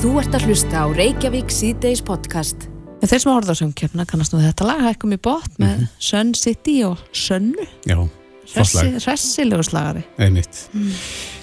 [0.00, 2.62] Þú ert að hlusta á Reykjavík síðdeis podcast.
[3.02, 5.90] Þeir sem horfða á söngkjöfna kannast nú þetta lag hækkum í bótt með mm -hmm.
[6.06, 7.66] Sun City og Sunnu.
[7.84, 8.08] Já,
[8.54, 10.02] Ressi, Ressilegu slagari.
[10.16, 10.70] Einmitt.
[10.72, 10.92] Mm.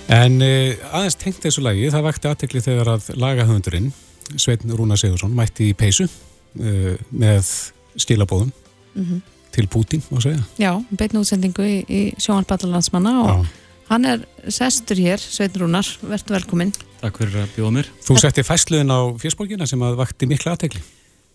[0.09, 3.93] En uh, aðeins tengt þessu lagi, það vakti aðtekli þegar að lagahöndurinn,
[4.35, 8.51] Sveitn Rúna Sigursson, mætti í peysu uh, með skilabóðum
[8.96, 9.21] mm -hmm.
[9.51, 10.42] til Pútín, má segja.
[10.58, 13.46] Já, beitn útsendingu í, í sjónarballalandsmanna og Já.
[13.89, 16.73] hann er sestur hér, Sveitn Rúnar, verðt velkominn.
[17.02, 17.89] Takk fyrir að bjóða mér.
[18.05, 20.81] Þú setti fæsluðin á fjöspólkina sem að vakti mikla aðtekli.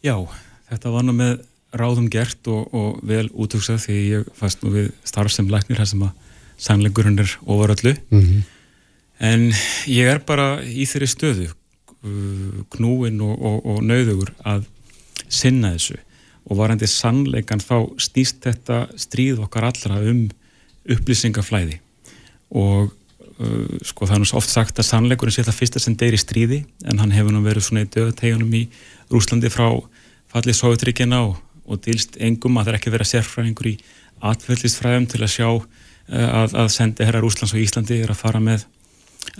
[0.03, 0.17] Já,
[0.71, 4.91] þetta var nú með ráðum gert og, og vel útugsað því ég fast nú við
[5.09, 6.13] starf sem læknir þar sem að
[6.63, 7.95] sannleikurinn er ofarallu.
[8.11, 8.43] Mm -hmm.
[9.23, 9.53] En
[9.87, 11.49] ég er bara í þeirri stöðu,
[12.75, 14.65] knúin og, og, og nauðugur að
[15.29, 15.99] sinna þessu
[16.51, 20.25] og varandi sannleikan þá snýst þetta stríð okkar allra um
[20.91, 21.79] upplýsingaflæði
[22.51, 22.91] og
[23.39, 26.61] uh, sko það er svo oft sagt að sannleikurinn sé það fyrsta sem deyri stríði
[26.89, 28.63] en hann hefur nú verið svona í döðategunum í
[29.13, 29.67] Rúslandi frá
[30.33, 31.37] fallið Sovjetríkina og,
[31.69, 33.75] og dýlst engum að það er ekki verið að sérfræðingur í
[34.33, 35.65] atveldlistfræðum til að sjá uh,
[36.13, 38.67] að, að sendi herrar Rúslands og Íslandi er að fara með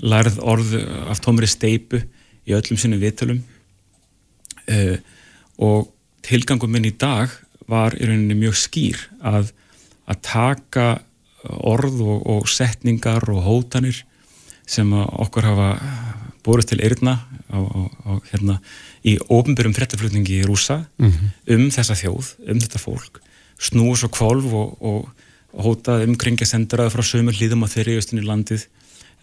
[0.03, 0.77] lærð orð
[1.11, 2.01] af tómri steipu
[2.47, 3.43] í öllum sinu vitölum
[4.71, 4.97] uh,
[5.63, 5.91] og
[6.27, 7.33] tilgangum minn í dag
[7.71, 9.53] var í rauninni mjög skýr að,
[10.11, 10.87] að taka
[11.49, 14.05] orð og, og setningar og hótanir
[14.67, 15.69] sem okkur hafa
[16.43, 17.19] búið til eirna
[17.51, 18.59] á, á, á, hérna,
[19.07, 21.29] í ofnbjörnum frettaflutningi í rúsa mm -hmm.
[21.55, 23.21] um þessa þjóð, um þetta fólk
[23.63, 25.11] snúi svo kvolv og, og
[25.53, 28.67] hótað umkringja sendraði frá sömur hlýðum á þeirri austinni landið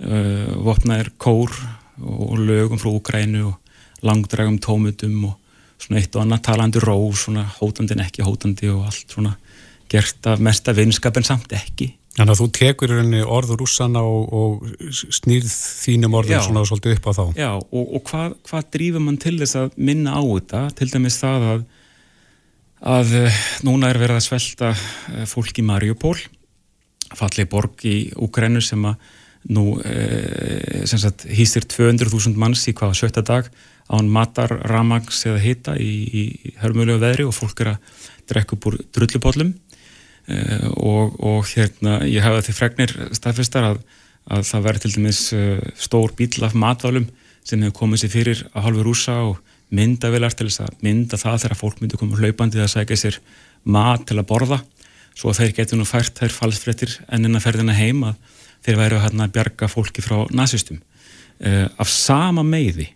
[0.05, 1.51] uh, vopnaðir kór
[1.99, 3.55] og lögum frá Úgrænu og
[4.05, 5.35] langdragum tómutum og
[5.79, 9.35] svona eitt og annað talandi ró, svona hótandi en ekki hótandi og allt svona
[9.89, 11.95] gert af mesta vinskap en samt ekki.
[12.19, 12.91] Þannig að þú tekur
[13.31, 17.21] orður ússana og, og snýrð þínum orður já, svona svolítið upp á þá.
[17.39, 20.63] Já, og, og hvað, hvað drýfur mann til þess að minna á þetta?
[20.75, 21.63] Til dæmis það að,
[22.97, 26.17] að eh, núna er verið að svelta eh, fólk í Mariupól,
[27.15, 28.99] fallið borg í Ukrænu sem að
[29.47, 33.47] nú e, sagt hýstir 200.000 manns í hvaða sjötta dag
[33.87, 38.67] án matar, ramags eða hita í, í hörmulegu veðri og fólk er að drekka upp
[38.67, 39.68] úr drullubóllum uh,
[40.29, 43.79] og, og hérna ég hafa því fregnir staðfestar að,
[44.29, 47.07] að það verður til dæmis uh, stór bíl af matválum
[47.47, 49.39] sem hefur komið sér fyrir að halvu rúsa og
[49.73, 53.17] myndavilar til þess að mynda það þegar fólk myndur koma hlaupandi að sækja sér
[53.69, 54.59] mat til að borða.
[55.17, 59.69] Svo þeir getur nú fært þær falsfrettir ennina ferðina heim að þeir væru að bjarga
[59.71, 62.89] fólki frá nazistum uh, af sama meiði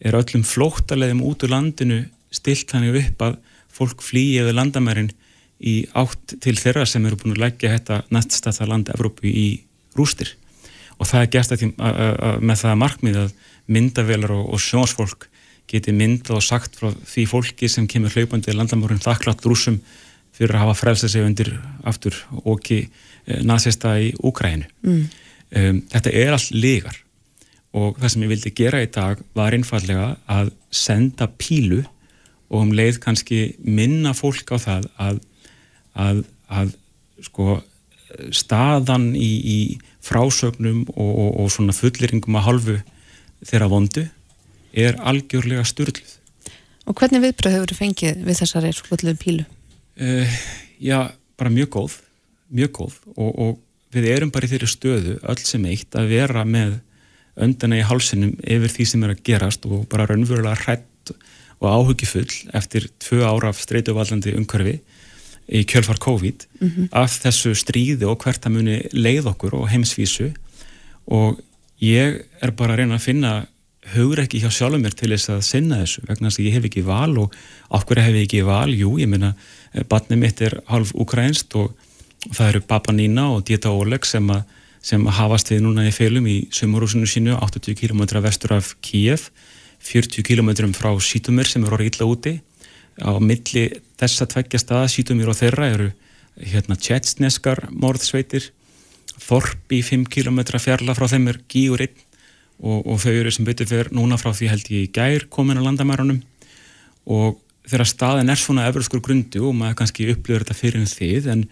[0.00, 3.38] er öllum flóttalegum út úr landinu stilt hann upp að
[3.70, 5.10] fólk flýi eða landamærin
[5.60, 9.48] í átt til þeirra sem eru búin að leggja þetta næststæða landa Evrópu í
[9.98, 10.34] rústir.
[11.00, 13.34] Og það er gert því, að, að, með það markmið að
[13.70, 15.28] myndavelar og, og sjónsfólk
[15.70, 19.78] geti myndað og sagt frá því fólki sem kemur hlaupandi landamærin þakklátt rúsum
[20.34, 21.52] fyrir að hafa frelsað sig undir
[21.86, 25.04] aftur okki eh, nazista í Úkrænu mm.
[25.60, 26.98] um, þetta er allt legar
[27.76, 31.84] og það sem ég vildi gera í dag var einfallega að senda pílu
[32.50, 35.20] og um leið kannski minna fólk á það að,
[35.98, 36.74] að, að
[37.24, 37.60] sko,
[38.34, 39.58] staðan í, í
[40.04, 42.76] frásögnum og, og, og svona fulliringum að halvu
[43.46, 44.06] þeirra vondu
[44.72, 46.16] er algjörlega styrluð.
[46.88, 49.48] Og hvernig viðbröð hefur þið fengið við þessari svolluðu pílu?
[50.00, 50.38] Uh,
[50.82, 51.98] já, bara mjög góð,
[52.50, 53.58] mjög góð og, og
[53.94, 56.78] við erum bara í þeirri stöðu öll sem eitt að vera með
[57.40, 61.12] öndana í hálsinum yfir því sem er að gerast og bara raunverulega hrætt
[61.60, 64.78] og áhugifull eftir tvö ára af streytuvallandi umhverfi
[65.50, 66.88] í kjölfar COVID mm -hmm.
[66.92, 70.30] af þessu stríði og hvert að muni leið okkur og heimsvísu.
[71.06, 71.40] Og
[71.80, 73.46] ég er bara að reyna að finna
[73.94, 76.64] hugur ekki hjá sjálfur mér til þess að sinna þessu vegna þess að ég hef
[76.64, 77.34] ekki val og
[77.70, 79.34] okkur hef ég ekki val, jú, ég meina
[79.88, 81.74] barnið mitt er halv ukrainst og
[82.32, 84.42] það eru Baba Nina og Dita Oleg sem að
[84.82, 89.28] sem hafast við núna í feilum í sömurúsinu sínu 80 km vestur af Kíjev
[89.80, 92.32] 40 km frá Sítumir sem eru orðið illa úti.
[93.00, 93.64] Á milli
[94.00, 95.90] þessa tveggja staða Sítumir og þeirra eru
[96.40, 98.50] hérna tjetsneskar morðsveitir
[99.20, 101.96] Þorp í 5 km fjarla frá þeim er Gíurinn
[102.60, 105.60] og, og þau eru sem betur fyrir núna frá því held ég í gær komin
[105.60, 106.22] á landamærunum
[107.10, 107.36] og
[107.68, 111.44] þeirra staðin er svona efruðskur grundu og maður kannski upplifur þetta fyrir en þið en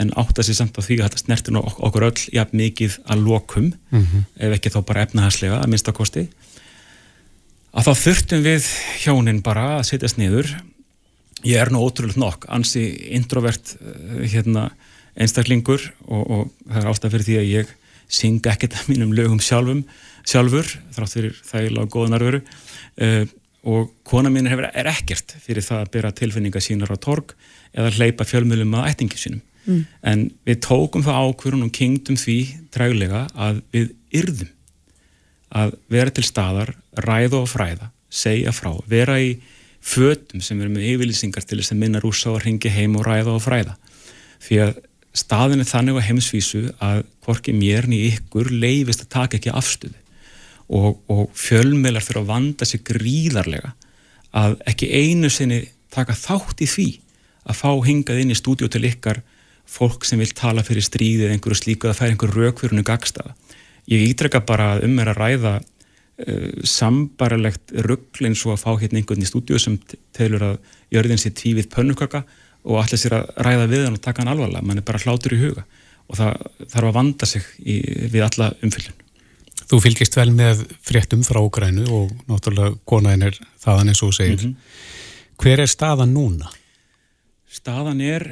[0.00, 3.66] en átta sér samt á því að þetta snertir okkur öll jafn mikið að lokum
[3.90, 4.24] mm -hmm.
[4.36, 6.22] ef ekki þá bara efnahagslega að minnstakosti
[7.72, 8.68] að þá þurftum við
[9.04, 10.48] hjónin bara að setjast niður
[11.46, 12.86] ég er nú ótrúlega nokk ansi
[13.16, 14.70] introvert eh, hérna,
[15.18, 17.76] einstaklingur og, og það er ástæð fyrir því að ég
[18.12, 19.84] syng ekkert af mínum lögum sjálfum
[20.28, 23.24] sjálfur, þrátt fyrir þægilega og góða nærveru uh,
[23.62, 27.34] og kona mín hefur, er ekkert fyrir það að byrja tilfinninga sínar á torg
[27.72, 29.42] eða hleypa fjölmjölum að ættingi sínum.
[29.62, 29.82] Mm.
[30.02, 32.38] En við tókum það ákvörun og kingdum því
[32.74, 34.50] trægulega að við yrðum
[35.62, 39.36] að vera til staðar, ræða og fræða, segja frá, vera í
[39.82, 43.34] fötum sem eru með yfirlýsingar til þess að minna rúsa og ringi heim og ræða
[43.34, 43.76] og fræða.
[44.42, 44.76] Því að
[45.16, 49.98] staðin er þannig á heimsvísu að hvorki mér ni ykkur leifist að taka ekki afstöðu
[50.72, 53.74] og, og fjölmeilar fyrir að vanda sig gríðarlega
[54.32, 55.60] að ekki einu sinni
[55.92, 56.88] taka þátt í því
[57.50, 59.20] að fá hingað inn í stúdíu til ykkar
[59.68, 63.34] fólk sem vil tala fyrir stríðið eða einhverju slíku að færa einhverju raukfyrunu gagstaða.
[63.90, 65.54] Ég ítreka bara um er að ræða
[66.68, 69.78] sambaralegt ruggl eins og að fá hérna einhvern í stúdíu sem
[70.14, 70.58] telur að
[70.92, 72.22] jörðin sér tvífið pönnukaka
[72.62, 75.34] og allir sér að ræða við hann og taka hann alvarlega, mann er bara hlátur
[75.34, 75.64] í huga
[76.10, 76.44] og það
[76.74, 77.76] þarf að vanda sig í,
[78.12, 78.98] við alla umfyllun.
[79.72, 84.42] Þú fylgist vel með fréttum frá Ukrænu og náttúrulega konaðin er þaðan eins og segir.
[84.42, 85.36] Mm -hmm.
[85.42, 86.50] Hver er staðan núna?
[87.48, 88.26] Staðan er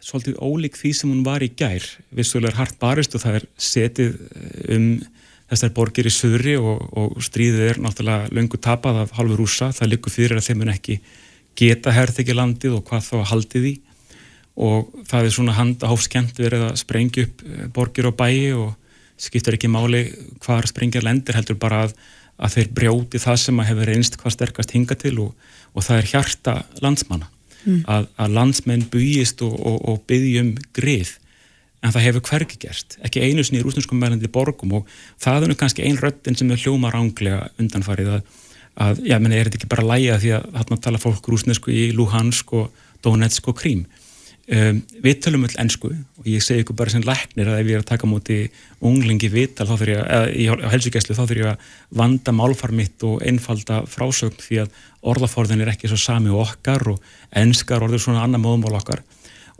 [0.00, 1.82] svolítið ólík því sem hún var í gær.
[2.10, 4.18] Vissulega er hart barist og það er setið
[4.68, 5.02] um
[5.52, 9.70] þessar borgir í söðri og, og stríðið er náttúrulega löngu tapað af halvu rúsa.
[9.76, 10.98] Það likur fyrir að þeim mun ekki
[11.58, 13.74] geta herð ekki landið og hvað þá haldið í
[14.62, 18.74] og það er svona handahófskent verið að sprengja upp eh, borgir og bæi og
[19.20, 20.02] skiptir ekki máli
[20.44, 21.94] hvar sprengjar lendir heldur bara að,
[22.36, 26.02] að þeir brjóti það sem að hefur einst hvað sterkast hinga til og, og það
[26.02, 27.30] er hjarta landsmanna
[27.64, 27.80] mm.
[27.86, 31.16] að, að landsmenn búist og, og, og byggjum grið
[31.82, 34.90] en það hefur hverki gerst, ekki einu sinni í rúsneskum meðlandi borgum og
[35.20, 38.40] það er nú kannski ein röttin sem er hljóma ránglega undanfarið að
[38.80, 41.90] að, já, menn, er þetta ekki bara læja því að þarna tala fólk rúsnesku í
[41.96, 43.82] Luhansk og Donetsk og Krím?
[44.52, 47.76] Um, við tölum öll ennsku og ég segi ykkur bara sem læknir að ef ég
[47.78, 48.38] er að taka múti
[48.82, 51.68] unglingi vital þá fyrir ég, eða í helsugæslu þá fyrir ég að
[52.00, 54.80] vanda málfar mitt og einfalda frásögn því að
[55.12, 59.04] orðaforðin er ekki svo sami okkar og ennskar orður svona annar móðumál okkar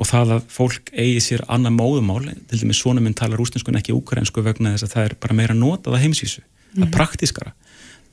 [0.02, 3.78] og það að fólk eigi sér annar móðumál, til dæmis svona minn tala rúsnesku en
[3.78, 6.88] ekki úkrensku vegna þess að það er bara meira notað að heimsísu, mm það er
[6.88, 6.96] mhm.
[6.96, 7.52] praktískara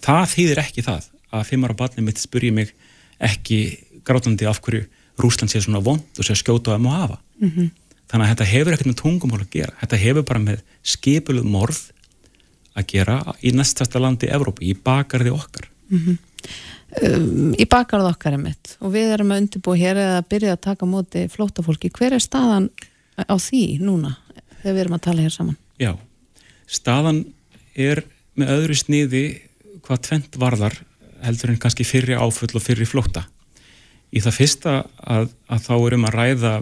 [0.04, 2.74] það þýðir ekki það að fimmar á barnið mitt spurji mig
[3.24, 3.60] ekki
[4.08, 4.88] grátlandi af hverju
[5.20, 7.70] Rúsland sé svona vond og sé skjóta þeim og hafa mm -hmm.
[8.12, 11.82] þannig að þetta hefur ekkert með tungumál að gera þetta hefur bara með skipuluð morð
[12.76, 16.18] að gera í næstasta landi Evrópi, í bakarði okkar mm -hmm.
[16.98, 20.56] Um, Í bakarði okkar er mitt og við erum að undirbúa hér eða að byrja
[20.56, 22.70] að taka móti flótafólki, hver er staðan
[23.20, 24.16] á því núna
[24.62, 25.60] þegar við erum að tala hér saman?
[25.80, 25.94] Já,
[26.70, 27.24] staðan
[27.76, 28.04] er
[28.40, 29.24] með öðru sniði
[29.86, 30.80] hvað tvent varðar
[31.24, 33.26] heldur en kannski fyrri áfull og fyrri flóta.
[34.10, 36.54] Í það fyrsta að, að þá erum að ræða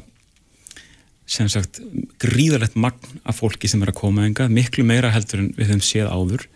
[1.28, 1.82] sem sagt
[2.24, 5.84] gríðalegt magn af fólki sem er að koma enga, miklu meira heldur en við höfum
[5.84, 6.48] séð áður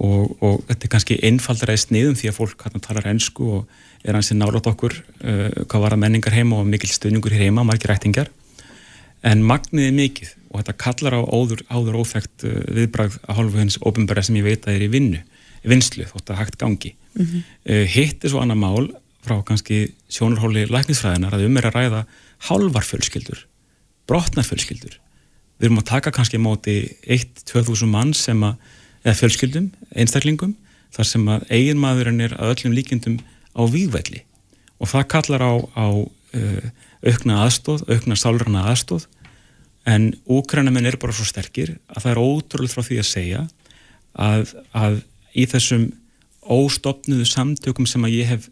[0.00, 4.04] og, og þetta er kannski einfaldar að sniðum því að fólk hann talar ennsku og
[4.04, 7.66] er hansi nálat okkur uh, hvað var að menningar heima og mikil stöðningur hér heima,
[7.68, 8.30] margir ættingar
[9.26, 13.60] en magnið er mikið og þetta kallar á áður, áður óþægt uh, viðbrað að hálfu
[13.60, 15.20] hens ofinbæra sem ég veit að er í vinnu
[15.68, 16.94] vinslu þótt að hægt gangi.
[17.12, 17.44] Mm -hmm.
[17.68, 18.88] uh, hitt er svo annað mál
[19.20, 22.02] frá kannski sjónarhóli læknisfræðinar að um er að ræða
[22.48, 23.44] halvarfjölskyldur
[24.08, 24.96] brotnarfjölskyldur
[25.60, 28.56] við erum að taka kannski móti 1-2.000 mann sem að
[29.04, 30.56] eða fjölskyldum, einstaklingum
[30.94, 33.20] þar sem að eiginmaðurinn er að öllum líkjendum
[33.54, 34.24] á výgvelli
[34.80, 36.66] og það kallar á, á uh,
[37.06, 39.06] aukna aðstóð, aukna sálrana aðstóð
[39.88, 43.42] en úkrænamenn er bara svo sterkir að það er ótrúlega frá því að segja
[44.12, 45.00] að, að
[45.32, 45.88] í þessum
[46.50, 48.48] óstopnuðu samtökum sem að ég hef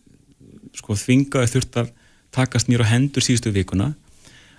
[0.78, 1.93] sko þvingaði þurft að
[2.35, 3.93] takast á hendur síðustu vikuna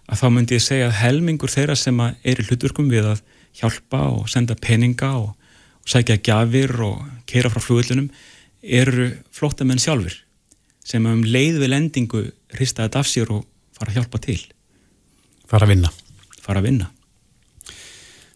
[0.10, 3.22] að þá myndi ég segja að helmingur þeirra sem að er í hluturkum við að
[3.60, 5.36] hjálpa og senda peninga og
[5.90, 8.10] sækja gafir og keira frá flugöldunum
[8.62, 10.16] eru flóttamenn sjálfur
[10.86, 12.24] sem um leið við lendingu
[12.56, 13.46] hristaði af sér og
[13.78, 14.40] fara að hjálpa til
[15.50, 15.94] fara að vinna
[16.40, 16.90] fara að vinna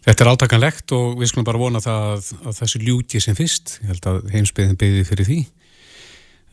[0.03, 3.77] Þetta er átakanlegt og við skulum bara vona það að, að þessu ljúti sem fyrst,
[3.79, 5.37] ég held að heimsbyðin byggði fyrir því.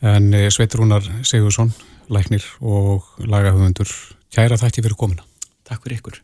[0.07, 1.73] En e, Sveitur Rúnar Sigursson,
[2.15, 3.91] læknir og lagahöfundur,
[4.31, 5.27] kæra þætti fyrir komina.
[5.67, 6.21] Takk fyrir ykkur.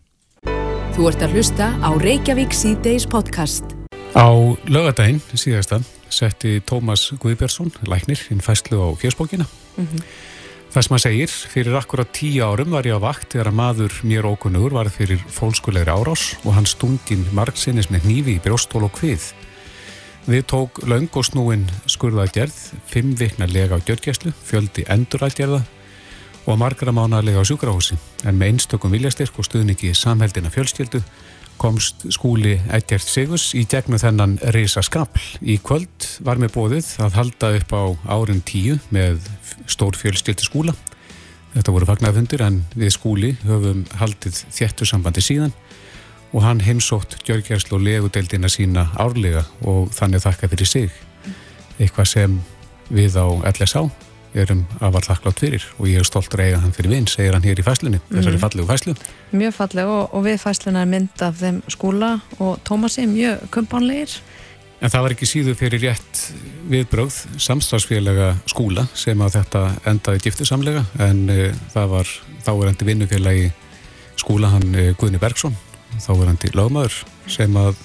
[0.95, 3.76] Þú ert að hlusta á Reykjavík C-Days podcast.
[4.17, 4.33] Á
[4.65, 9.45] lögadaginn síðastan setti Tómas Guðbjörnsson, læknir, inn fæslu á fjörsbókina.
[9.77, 10.03] Mm -hmm.
[10.73, 13.93] Það sem að segir, fyrir akkurat tíu árum var ég á vakt þegar að maður
[14.03, 18.93] mér ókunnugur var fyrir fólkskulegri árás og hann stungin margsinnis með nýfi í brjóstól og
[18.93, 19.33] hvið.
[20.27, 22.57] Við tók laung og snúin skurðaðgerð,
[22.87, 25.63] fimm vikna lega á gjörgjæslu, fjöldi endurætgerða
[26.47, 31.03] og margra mánalega á sjúkrahúsi en með einstökum viljastyrk og stuðningi samheldina fjölskyldu
[31.61, 35.21] komst skúli Egert Sigurs í gegnum þennan risaskapl.
[35.41, 37.83] Í kvöld var með bóðið að halda upp á
[38.17, 39.27] árin tíu með
[39.71, 40.75] stór fjölstyldi skúla.
[41.55, 45.55] Þetta voru fagnarfundir en við skúli höfum haldið þjættu sambandi síðan
[46.33, 50.99] og hann heimsótt Gjörgjærslu og legudeldina sína árlega og þannig þakka fyrir sig.
[51.79, 52.41] Eitthvað sem
[52.93, 53.87] við á LSA
[54.45, 57.47] erum afar þakklátt fyrir og ég er stolt að eiga hann fyrir vinn, segir hann
[57.47, 58.43] hér í fæslunni þessari mm.
[58.43, 58.97] fallegu fæslu.
[59.33, 64.19] Mjög falleg og, og við fæsluna er mynd af þeim skúla og Tómasi mjög kumpanlegir
[64.85, 66.19] En það var ekki síðu fyrir rétt
[66.69, 72.13] viðbröð samstagsfélaga skúla sem að þetta endaði giftusamlega en uh, það var
[72.45, 73.47] þáverandi vinnufélagi
[74.21, 75.57] skúla hann uh, Guðni Bergson
[76.05, 76.99] þáverandi lögmaður
[77.33, 77.79] sem að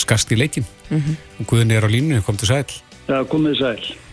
[0.00, 1.16] skast í leikin mm -hmm.
[1.40, 2.64] og Guðni er á línu, kom til sæl
[3.06, 4.09] Já, komið sæl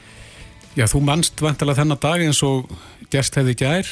[0.77, 2.67] Já, þú mannst vantilega þennan dag eins og
[3.10, 3.88] gerst hefði gær?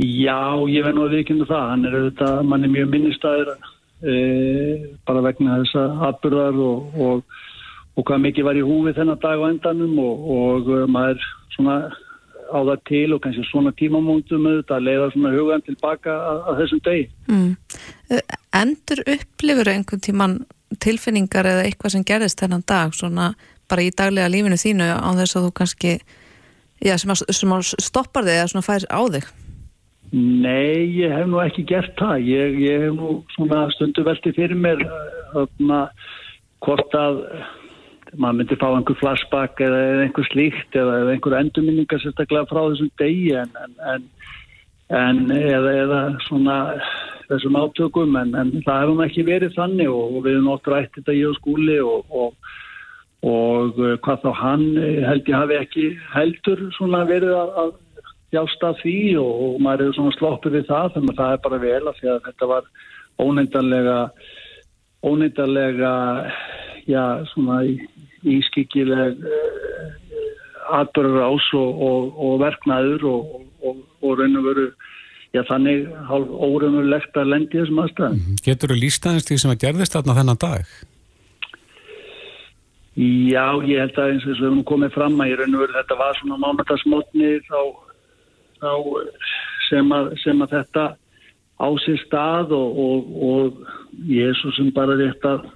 [0.00, 0.38] Já,
[0.72, 1.64] ég verð nú að viðkynna það.
[1.68, 4.14] Hann er auðvitað, mann er mjög minnistæðir e,
[5.04, 7.36] bara vegna þessa atbyrðar og, og,
[7.92, 11.78] og hvað mikið var í húfi þennan dag á endanum og, og e, maður svona
[12.44, 16.60] á það til og kannski svona tímamóndum auðvitað að leiða svona hugan tilbaka að, að
[16.62, 17.06] þessum degi.
[17.28, 17.50] Mm.
[18.08, 18.24] E,
[18.64, 20.42] endur upplifur einhvern tíman
[20.80, 23.34] tilfinningar eða eitthvað sem gerðist þennan dag svona
[23.70, 25.94] bara í daglega lífinu þínu á þess að þú kannski
[26.84, 29.32] já, sem, að, sem að stoppar þig eða svona fær á þig?
[30.14, 32.28] Nei, ég hef nú ekki gert það.
[32.28, 34.84] Ég, ég hef nú svona stundu velti fyrir mér
[35.34, 35.88] öfna,
[36.62, 37.22] hvort að
[38.14, 43.32] maður myndi fá einhver flashback eða einhver slíkt eða einhver endurminningar sérstaklega frá þessum degi
[43.40, 44.04] en, en, en,
[45.00, 46.58] en eða, eða svona
[47.30, 48.34] þessum átökum en
[48.66, 52.06] það hefum ekki verið þannig og, og við erum oft rætt þetta í skúli og,
[52.12, 52.54] og
[53.24, 56.62] og eh, hvað þá hann eh, held ég hafi ekki heldur
[57.08, 57.72] verið að, að
[58.34, 61.60] jásta því og, og maður er svona sloppið við það þannig að það er bara
[61.64, 62.70] vel að því að þetta var
[63.24, 63.98] óneindarlega
[65.04, 65.92] óneindarlega
[66.90, 67.60] já svona
[68.24, 69.84] ískikileg uh,
[70.80, 74.66] atbörður ás og, og, og verknæður og raun og veru
[75.34, 78.34] já þannig hálf óreinulegt að lendi þessum aðstæðum.
[78.44, 80.74] Getur þú lísta eins því sem að gerðist þarna þennan dag?
[82.94, 85.62] Já, ég held að eins og þess að höfum komið fram að í raun og
[85.64, 87.60] veru þetta var svona mánudagsmotni þá,
[88.62, 88.70] þá
[89.66, 90.84] sem, að, sem að þetta
[91.58, 95.48] á sér stað og, og, og ég er svo sem bara rétt að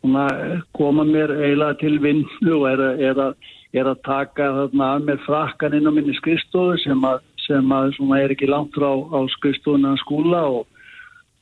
[0.00, 0.26] svona
[0.74, 5.22] koma mér eiginlega til vinnu og er, er, að, er að taka þarna að mér
[5.22, 9.94] frakkan inn á minni skristofu sem að, sem að er ekki langt frá á skristofuna
[10.02, 10.66] skúla og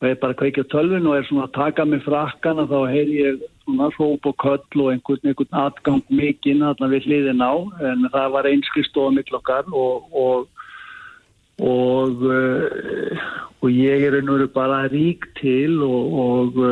[0.05, 3.13] og ég bara kveikja tölvin og er svona að taka mig frakkan og þá heyr
[3.13, 7.55] ég svona hróp og köll og einhvern, einhvern atgang mikinn þarna við hliðin á
[7.89, 10.49] en það var einskristofa miklokkar og og,
[11.65, 13.25] og uh,
[13.63, 16.63] og ég er einhverju bara rík til og og,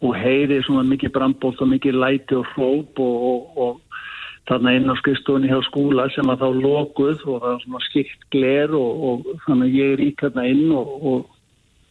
[0.00, 3.80] og heyri svona mikið brambótt og mikið læti og hróp og,
[4.44, 8.26] þarna inn á skristofunni hjá skúla sem að þá lokuð og það var svona skipt
[8.32, 11.30] gler og þannig ég er rík þarna inn og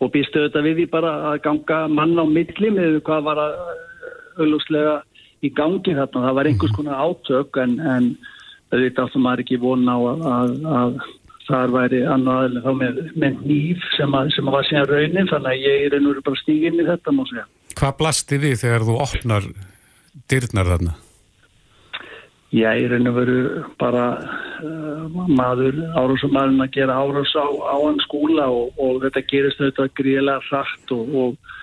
[0.01, 3.57] og býstu þetta við því bara að ganga mann á milli með hvað var að
[4.37, 5.01] auðvuslega
[5.43, 6.23] í gangi þarna.
[6.27, 6.77] Það var einhvers mhm.
[6.79, 8.07] konar átök en, en
[8.73, 10.97] auðvitað áttum maður ekki vona á að, að, að
[11.47, 15.65] þar væri annað þá með, með nýf sem, að, sem var síðan raunin þannig að
[15.65, 17.47] ég er einhverju bara stíginn í þetta má segja.
[17.73, 19.49] Hvað blasti við þegar þú opnar
[20.31, 20.95] dyrnar þarna?
[22.53, 24.07] Já, ég er einhverju bara
[25.33, 30.45] maður árásumæðin að gera árás á, á hann skúla og, og þetta gerist auðvitað gríðilega
[30.49, 31.53] hrætt og, og,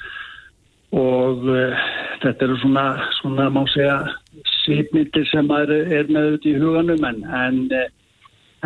[1.00, 1.85] og uh,
[2.23, 2.85] þetta eru svona,
[3.21, 3.97] svona má segja
[4.62, 7.61] sýtmyndir sem er, er með auðvitað í huganum en, en,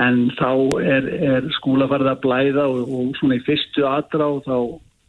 [0.04, 0.50] en þá
[0.82, 4.56] er, er skúla farið að blæða og svona í fyrstu aðrá þá,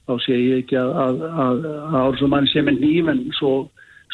[0.10, 3.54] þá sé ég ekki að, að, að, að árásumæðin sé með nýf en svo,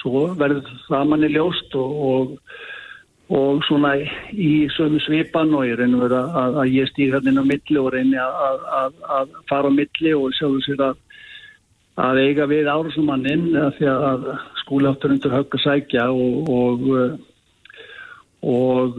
[0.03, 2.37] svo verður það manni ljóst og
[3.31, 3.93] og svona
[4.35, 7.77] í sömu svipan og ég reynir verið að, að ég stýr hérna inn á milli
[7.79, 10.81] og reynir að, að, að fara á milli og sjáðu sér
[12.01, 13.47] að eiga við árásumanninn
[13.77, 14.21] því að
[14.65, 16.77] skúláttur undir högg að sækja og, og,
[18.51, 18.91] og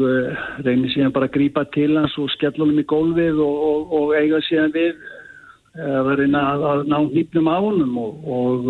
[0.64, 4.40] reynir síðan bara að grípa til hans og skella honum í gólfið og, og eiga
[4.48, 4.96] síðan við
[5.76, 6.40] að reyna
[6.72, 8.64] að ná hýpnum á honum og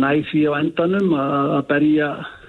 [0.00, 2.39] næ því á endanum að berja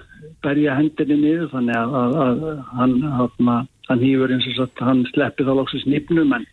[0.44, 5.06] berja hendinni niður þannig að, að, að hann, hann, hann hýfur eins og satt, hann
[5.12, 6.46] sleppi þá lóksins nýpnum en,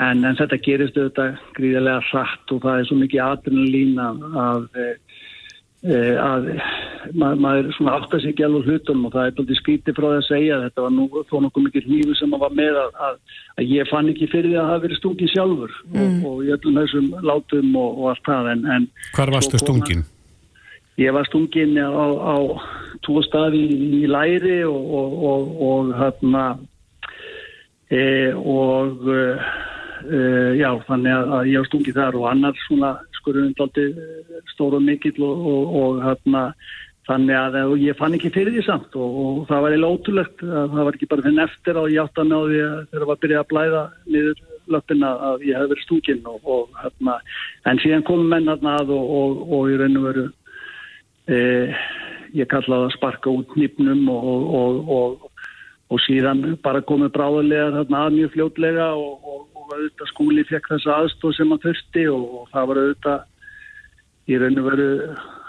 [0.00, 4.68] en, en þetta gerist auðvitað gríðilega hratt og það er svo mikið adrenalín að, að,
[5.84, 6.48] e, að
[7.12, 10.06] maður, maður svona átt að sig ekki alveg hlutunum og það er búin skítið frá
[10.06, 12.98] það að segja þetta var nú þó nokkuð mikið hnífu sem maður var með að,
[13.08, 13.20] að,
[13.58, 16.00] að ég fann ekki fyrir að það hafi verið stungin sjálfur mm.
[16.00, 20.04] og, og ég öllum þessum látum og, og allt það en, en Hvar varstu stungin?
[21.00, 22.36] Ég var stungin á, á
[23.02, 25.24] tvo staði í, læri og,
[25.68, 26.44] og hérna
[27.90, 29.24] e, og e,
[30.60, 34.86] já þannig að ég var stungin þar og annar svona skurðurinn daldi eh, stóru og
[34.86, 36.44] mikill og, og, og hérna
[37.08, 40.44] þannig að og ég fann ekki fyrir því samt og, og það var eiginlega ótrúlegt
[40.46, 43.16] það var ekki bara þinn eftir að ég átt að ná því að það var
[43.16, 43.82] að byrja að blæða
[44.14, 47.18] niður löppina að ég hef verið stúkinn og hérna
[47.68, 50.26] en síðan komum menn hérna að og í raun og veru
[51.28, 51.38] e,
[52.34, 58.88] ég kallaði að sparka út nýpnum og síðan bara komið bráðulega þarna að mjög fljótlega
[58.98, 63.24] og og auðvitað skúli fekk þessa aðstóð sem hann þurfti og, og það var auðvitað
[64.24, 64.88] í raun og veru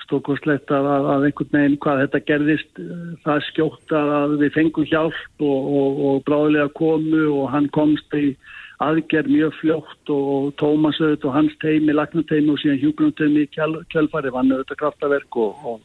[0.05, 2.81] stókostlegt að, að einhvern veginn hvað þetta gerðist
[3.25, 8.35] það skjótt að við fengum hjálp og, og, og bráðilega komu og hann komst í
[8.83, 14.33] aðgerð mjög fljótt og Tómas auðvitað og hans teimi, lagnateimi og síðan hjúgrunteimi í kjálfari
[14.35, 15.79] vann auðvitað kraftaverk og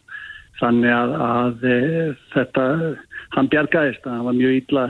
[0.61, 1.76] þannig að, að e,
[2.35, 2.64] þetta,
[3.37, 4.88] hann bjargaðist, hann var mjög ítla,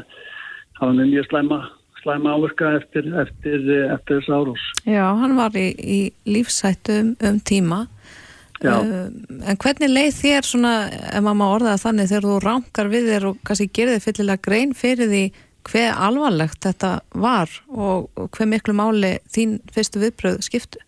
[0.80, 1.61] hann var mjög slæma
[2.00, 4.62] slæma áverka eftir, eftir, eftir þess árós.
[4.88, 7.83] Já, hann var í, í lífsættu um, um tíma
[8.64, 13.12] uh, en hvernig leið þér svona, ef maður má orðaða þannig þegar þú ránkar við
[13.12, 15.25] þér og kannski gerir þið fyllilega grein fyrir því
[15.69, 20.81] hver alvarlegt þetta var og, hver miklu máli þín fyrstu viðbröð skiptu?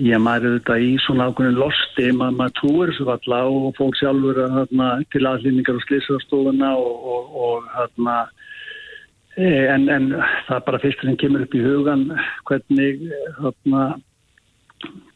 [0.00, 4.42] Ég maður þetta í svona ákveðin losti, Ma, maður trúir þessu valla og fólk sjálfur
[4.44, 4.74] að,
[5.12, 8.18] til aðlýningar og slísarstofuna og, og, og hérna
[9.36, 10.12] Eh, en, en
[10.46, 12.06] það er bara fyrst sem kemur upp í hugan
[12.48, 13.02] hvernig
[13.36, 13.82] þarna,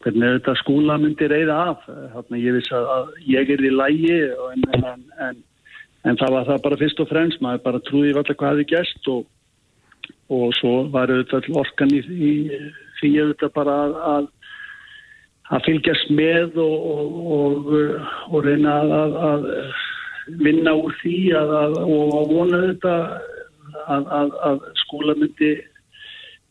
[0.05, 4.19] hvernig þetta skóla myndi reyða af þarna, ég vissi að ég er í lægi
[4.51, 5.41] en, en, en
[6.05, 9.25] það var það bara fyrst og fremst maður bara trúði alltaf hvað hefði gæst og,
[10.33, 12.03] og svo var auðvitað orkan í,
[13.01, 14.29] því auðvitað bara að, að,
[15.51, 17.73] að fylgjast með og, og,
[18.31, 18.79] og reyna
[19.33, 19.49] að
[20.41, 22.95] vinna úr því og vona þetta
[23.91, 25.53] að, að, að skóla myndi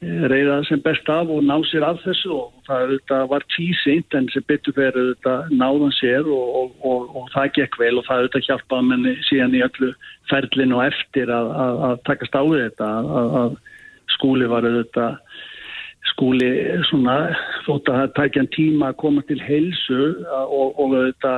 [0.01, 4.29] reyða sem best af og ná sér af þessu og það þetta, var tísint en
[4.31, 8.87] sem betur verið náðan sér og, og, og, og það gekk vel og það hjálpaði
[8.87, 9.91] menni síðan í öllu
[10.31, 11.51] ferlinu eftir að,
[11.89, 12.89] að takast á þetta
[13.43, 13.57] að
[14.15, 15.09] skóli var þetta
[16.13, 16.49] skóli
[16.87, 17.17] svona
[17.67, 21.35] þótt að það tækja tíma að koma til heilsu og þetta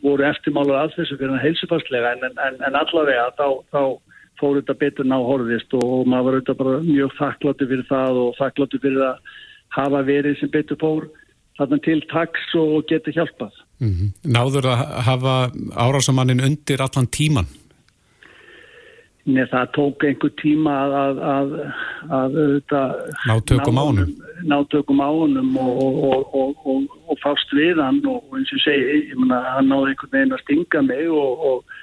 [0.00, 3.82] voru eftirmálar að þessu fyrir heilsufarslega en, en, en allavega þá, þá
[4.40, 8.40] fór þetta betur ná horfist og maður var auðvitað bara mjög þakkláttu fyrir það og
[8.40, 9.36] þakkláttu fyrir að
[9.76, 11.06] hafa verið sem betur fór
[11.56, 13.54] þarna til taks og geta hjálpað.
[13.80, 14.10] Mm -hmm.
[14.36, 15.34] Náður að hafa
[15.76, 17.48] árásamannin undir allan tíman?
[19.26, 21.54] Nei, það tók einhver tíma að, að, að,
[22.18, 22.90] að auðvitað
[23.26, 24.12] nátökum ánum
[24.46, 25.80] nátökum ánum og,
[26.34, 30.12] og, og, og fást við hann og eins og segi, ég menna, hann náði einhvern
[30.12, 31.74] veginn að stinga mig og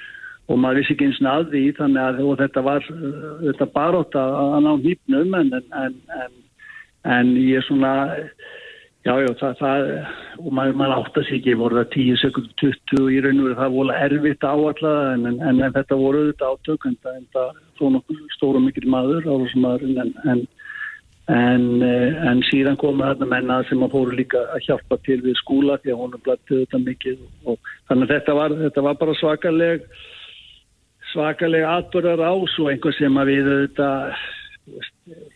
[0.51, 2.89] og maður vissi ekki eins og að því þannig að þetta var
[3.43, 6.35] þetta barótt að, ná hýpnum en, en, en,
[7.15, 7.93] en ég er svona
[9.03, 9.87] já, já, það, það
[10.39, 13.77] og maður, maður áttast ekki, voru það 10 sekund 20 í raun og veru, það
[13.77, 15.13] voru erfitt áallega
[15.51, 16.99] en þetta voru auðvitað átök en
[17.37, 19.31] það þó nokkuð stóru mikil maður
[20.33, 20.43] en
[21.31, 25.93] en síðan komu þarna menna sem að fóru líka að hjálpa til við skúla því
[25.93, 29.85] að hún er blættið þetta mikið og þannig að þetta var, þetta var bara svakaleg
[31.13, 34.15] svakalega atbörðar ás og einhver sem að við auðvitað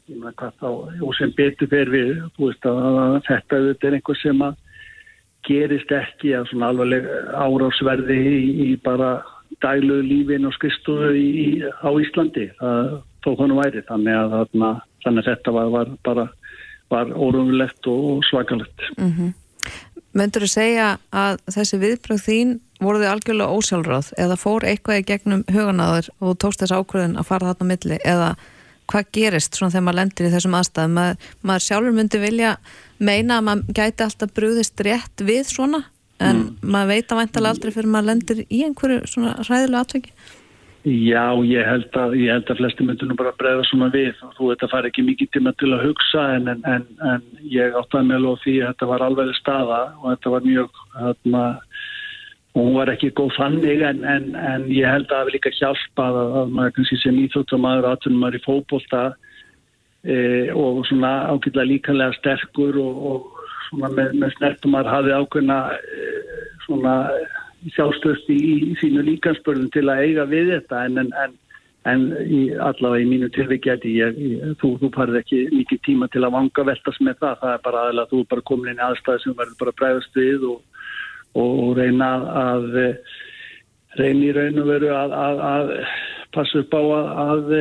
[0.07, 0.69] ég maður hvað þá
[1.07, 4.63] og sem betur fyrir við veist, að þetta auðvitað er einhver sem að
[5.47, 9.17] gerist ekki að svona alveg árásverði í, í bara
[9.63, 14.71] dæluðu lífin og skristuðu á Íslandi það tók hann væri þannig að, þarna,
[15.03, 16.27] þannig að þetta var, var bara
[16.87, 19.33] var órumlegt og svakalegt mm -hmm.
[20.17, 25.07] Möndur þú segja að þessi viðbröð þín voru þið algjörlega ósjálfráð eða fór eitthvað í
[25.07, 27.99] gegnum huganaður og tókst þess ákvöðun að fara þarna milli?
[28.05, 28.31] Eða
[28.87, 30.97] hvað gerist svona þegar maður lendir í þessum aðstæðum?
[30.97, 32.55] Maður, maður sjálfur myndi vilja
[32.97, 35.83] meina að maður gæti alltaf brúðist rétt við svona
[36.17, 36.67] en mm.
[36.73, 40.13] maður veit að væntalega aldrei fyrir maður lendir í einhverju svona ræðilega atveki
[40.87, 44.13] Já, ég held að, ég held að flesti myndir nú bara bregða svona við.
[44.37, 47.75] Þú veit að fara ekki mikið tíma til að hugsa en, en, en, en ég
[47.75, 51.76] áttaði með lóð því að þetta var alveg staða og þetta var mjög hérna og
[52.57, 56.19] hún var ekki góð þannig en, en, en ég held að það hefði líka hjálpað
[56.21, 59.01] að, að maður kannski sem íþjóttamæður aðtunum maður í fókbólta
[60.03, 60.17] e,
[60.57, 66.13] og svona ákveðlega líkanlega sterkur og, og svona með, með snertum maður hafið ákveðna e,
[66.65, 66.95] svona
[67.75, 68.39] sjálfstöðst í,
[68.71, 70.83] í sínu líkansbörðum til að eiga við þetta.
[70.87, 71.35] En, en,
[71.89, 73.93] en, í, allavega í mínu tilvíkjæti
[74.61, 77.83] þú, þú parið ekki mikið tíma til að vanga veltast með það, það er bara
[77.85, 80.59] aðeins þú er bara komin inn í aðstæði sem verður bara bregðast við og,
[81.43, 82.67] og reyna að
[83.97, 85.73] reyna í raun og veru að, að, að
[86.35, 87.51] passa upp á að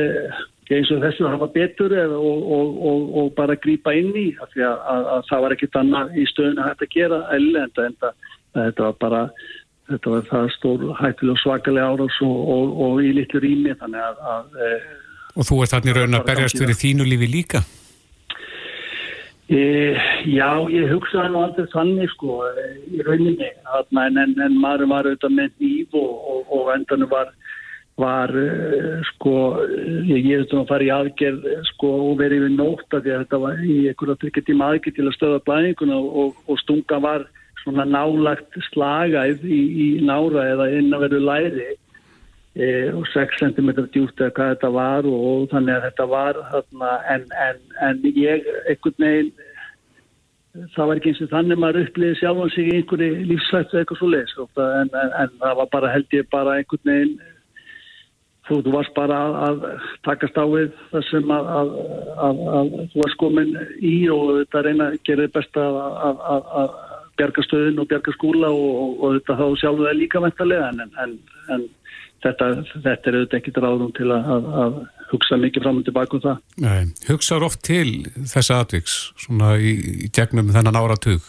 [0.75, 4.65] eins og þessu hafa betur og, og, og, og bara grýpa inn í af því
[4.67, 7.97] að, að, að það var ekkit annað í stöðun að að gera enda en
[8.57, 9.23] þetta var bara
[9.87, 14.71] þetta var það stór hættilega svakalega árás og í litlu rými þannig að, að e,
[15.37, 17.63] Og þú ert þarna í raun að berjast fyrir þínu lífi líka?
[19.47, 19.59] E,
[20.27, 22.41] já, ég hugsaði nú aldrei þannig sko
[22.91, 23.51] í rauninni.
[23.79, 27.31] En, en, en maður var auðvitað með nýf og endanum var
[27.97, 29.33] var uh, sko,
[30.05, 33.63] ég hefði þannig að fara í aðgerð sko og verið við nótt að þetta var
[33.65, 37.25] í einhverja tryggja tíma aðgerð til að stöða blæðinguna og, og stunga var
[37.63, 41.65] svona nálagt slagæð í, í nára eða inn að veru læri.
[41.73, 41.86] e,
[42.97, 46.93] og 6 cm djúft eða hvað þetta var og, og þannig að þetta var þarna,
[47.13, 49.31] en, en, en ég einhvern veginn
[50.73, 54.11] það var ekki eins og þannig maður uppliði sjálfan sig í einhverju lífsættu eitthvað svo
[54.13, 57.17] les en, en það var bara held ég bara einhvern veginn
[58.47, 63.03] þú, þú varst bara að, að takast á við það sem að, að, að þú
[63.03, 66.77] varst komin í og þetta reyna að gera best að
[67.17, 70.97] bjarga stöðin og bjarga skúla og, og, og þetta þá sjálfuð er líka veintalega en,
[71.03, 71.17] en,
[71.53, 71.67] en
[72.25, 74.77] þetta, þetta er auðvitað ekkit ráðum til að
[75.11, 76.39] hugsa mikið fram og tilbaka um það.
[76.63, 77.89] Nei, hugsaður oft til
[78.27, 79.73] þessa atviks svona í,
[80.07, 81.25] í gegnum þennan áratug?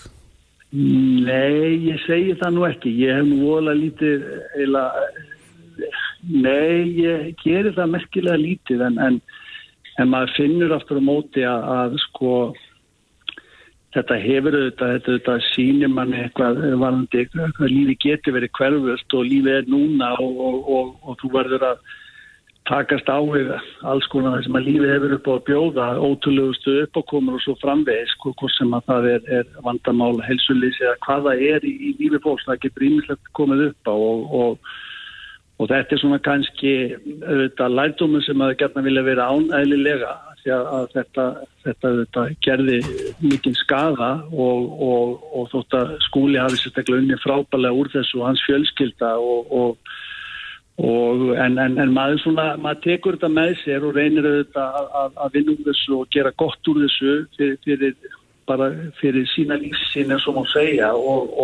[0.73, 2.93] Nei, ég segi það nú ekki.
[3.01, 4.27] Ég hef nú volað lítið
[4.59, 4.85] eila
[6.29, 9.19] Nei, ég gerir það merkilega lítið en, en,
[10.03, 12.33] en maður finnur aftur á móti að, að sko
[13.99, 19.25] þetta hefur auðvitað, þetta, þetta sínir manni eitthvað varandi, eitthvað lífi getur verið hverfust og
[19.29, 21.87] lífi er núna og, og, og, og þú verður að
[22.69, 23.49] takast á við
[23.89, 27.55] alls konar það sem að lífi hefur upp á að bjóða ótrúlegustu uppákomur og svo
[27.63, 32.21] framvegis hvort sem að það er, er vandamál helsulísi eða hvaða er í, í lífi
[32.27, 34.77] fólks það getur ímislegt komið upp á og
[35.59, 36.73] Og þetta er svona kannski
[37.27, 40.13] auðvitað lærdómið sem að gerna vilja vera ánæðilega
[40.49, 41.25] því að þetta,
[41.65, 42.79] þetta, þetta gerði
[43.23, 48.29] mikið skada og, og, og þótt að skúli hafi sérstaklega unni frábælega úr þessu og
[48.31, 49.91] hans fjölskylda og,
[50.79, 55.13] en, en, en maður svona, maður tekur þetta með sér og reynir auðvitað að, að,
[55.25, 60.15] að vinna úr þessu og gera gott úr þessu fyrir, fyrir, bara fyrir sína lífsinn
[60.15, 61.35] eins og má segja og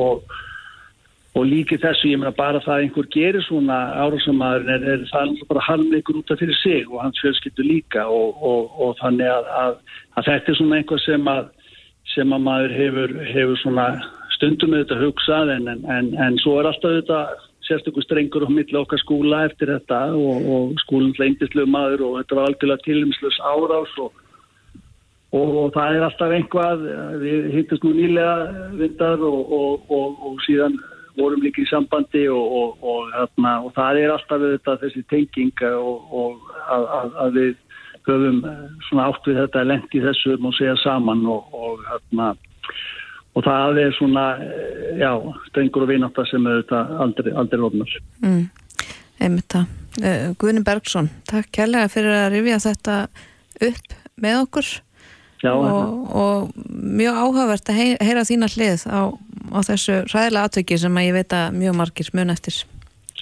[1.35, 5.33] og líki þessu, ég meina bara það að einhver gerir svona árásamæður er, er það
[5.33, 9.31] er bara halvleikur út af fyrir sig og hans fjölskyldu líka og, og, og þannig
[9.33, 9.81] að, að,
[10.15, 11.49] að þetta er svona einhver sem að,
[12.15, 13.89] sem að maður hefur, hefur svona
[14.37, 17.21] stundum þetta hugsað en, en, en svo er alltaf þetta
[17.67, 22.39] sérstökur strengur á milli okkar skúla eftir þetta og, og skúlinn leindislu maður og þetta
[22.39, 24.21] var algjörlega tilumslös árás og
[25.35, 26.83] Og það er alltaf einhvað,
[27.19, 28.35] við hittast nú nýlega
[28.79, 30.77] vindar og, og, og, og síðan
[31.19, 35.63] vorum líka í sambandi og, og, og, hérna, og það er alltaf þetta, þessi tenging
[35.71, 37.53] og að, að, að við
[38.05, 42.35] höfum eh, svona átt við þetta lengt í þessu og segja saman og hérna
[43.35, 45.11] og það er svona, eh, já,
[45.49, 47.95] strengur og vináttar sem auðvitað aldrei, aldrei ofnar.
[48.23, 48.45] Mm,
[49.21, 49.81] einmitt það.
[50.39, 52.97] Guðni Bergson, takk kærlega fyrir að rifja þetta
[53.63, 54.71] upp með okkur
[55.45, 59.13] já, og, og mjög áhugavert að heyra þína hlið á
[59.55, 62.61] á þessu ræðilega aðtöki sem að ég veit að mjög margir mun eftir.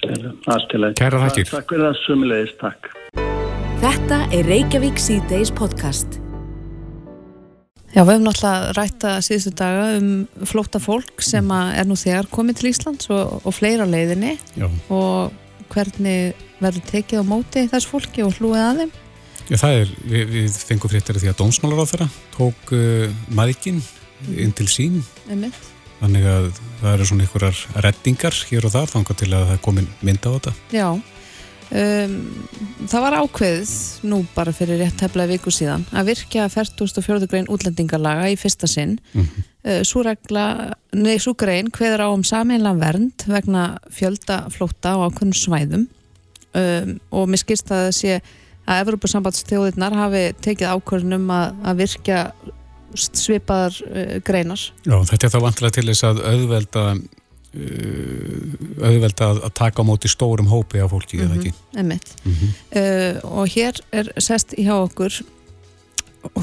[0.03, 1.47] Kæra þakkir.
[1.51, 2.91] Takk fyrir það sumulegist, takk.
[3.83, 6.19] Þetta er Reykjavík C-Days podcast.
[7.93, 10.07] Já, við hefum náttúrulega rætta síðustu daga um
[10.49, 14.65] flóta fólk sem er nú þegar komið til Íslands og, og fleira leiðinni Já.
[14.89, 16.33] og hvernig
[16.63, 18.95] verður tekið á móti þessu fólki og hlúið að þeim?
[19.49, 23.81] Já, það er, við, við fengum fréttari því að dómsmálar á þeirra tók uh, maðikinn
[24.39, 25.01] inn til sín.
[25.27, 26.45] Einmitt Þannig að
[26.81, 30.35] það eru svona einhverjar reddingar hér og þar þangar til að það komin mynda á
[30.35, 30.51] þetta.
[30.75, 30.87] Já,
[31.79, 32.17] um,
[32.91, 33.71] það var ákveðið
[34.11, 37.29] nú bara fyrir rétt hefla viku síðan að virkja 44.
[37.31, 38.97] grein útlendingarlaga í fyrsta sinn.
[39.13, 39.47] Mm -hmm.
[39.63, 47.29] uh, svo grein hveður á um sameinlega vernd vegna fjöldaflóta á ákveðnum svæðum um, og
[47.29, 48.21] mér skilst að það sé
[48.63, 52.21] að Evropasambandstjóðirnar hafi tekið ákveðnum að, að virkja
[52.93, 54.63] svipaðar uh, greinar.
[54.85, 60.11] Já, þetta er þá vantilega til þess að auðvelda uh, auðvelda að taka á móti
[60.11, 61.31] stórum hópi af fólki, mm -hmm.
[61.31, 61.53] eða ekki?
[61.83, 62.15] Emmitt.
[62.23, 62.51] Mm -hmm.
[62.81, 65.23] uh, og hér er sest hjá okkur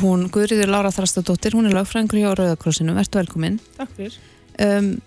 [0.02, 3.60] hún Guðriður Lára Þrastadóttir, hún er lagfræðingur hjá Rauðakrossinu, verðt velkominn.
[3.78, 4.18] Takk fyrir.
[4.60, 5.00] Um,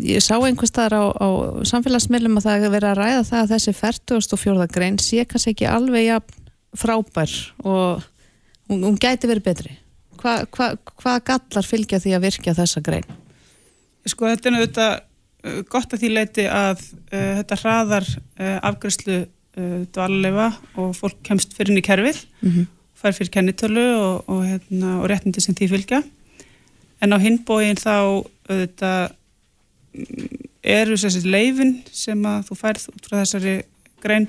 [0.00, 1.28] ég sá einhvers staðar á, á
[1.68, 4.66] samfélagsmiðlum að það hefur verið að ræða það að þessi 44.
[4.72, 6.18] grein sé kannski ekki alveg ja,
[6.78, 8.04] frábær og
[8.70, 9.76] hún, hún gæti verið betri.
[10.22, 10.68] Hvað hva,
[11.02, 13.08] hva gallar fylgja því að virkja þessa grein?
[14.08, 19.18] Sko þetta er náttúrulega uh, gott að því leiti að uh, þetta hraðar uh, afgræslu
[19.22, 20.48] uh, dvaluleifa
[20.80, 22.68] og fólk kemst fyrir inn í kerfið, mm -hmm.
[22.96, 26.02] fær fyrir kennitölu og, og, hérna, og réttindi sem því fylgja.
[27.02, 28.92] En á hinbóin þá þetta
[30.62, 33.56] eru þessi leifin sem að þú færð út frá þessari
[34.02, 34.28] grein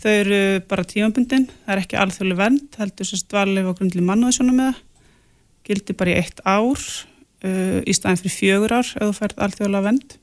[0.00, 1.48] þau eru bara tímabundin.
[1.66, 4.86] Það er ekki alþjóðlega vernd heldur þessi dvarleif á grundli mannuðsjónum með það
[5.70, 9.86] gildi bara í eitt ár uh, í staðin fyrir fjögur ár ef þú færð alþjóðlega
[9.86, 10.16] vernd.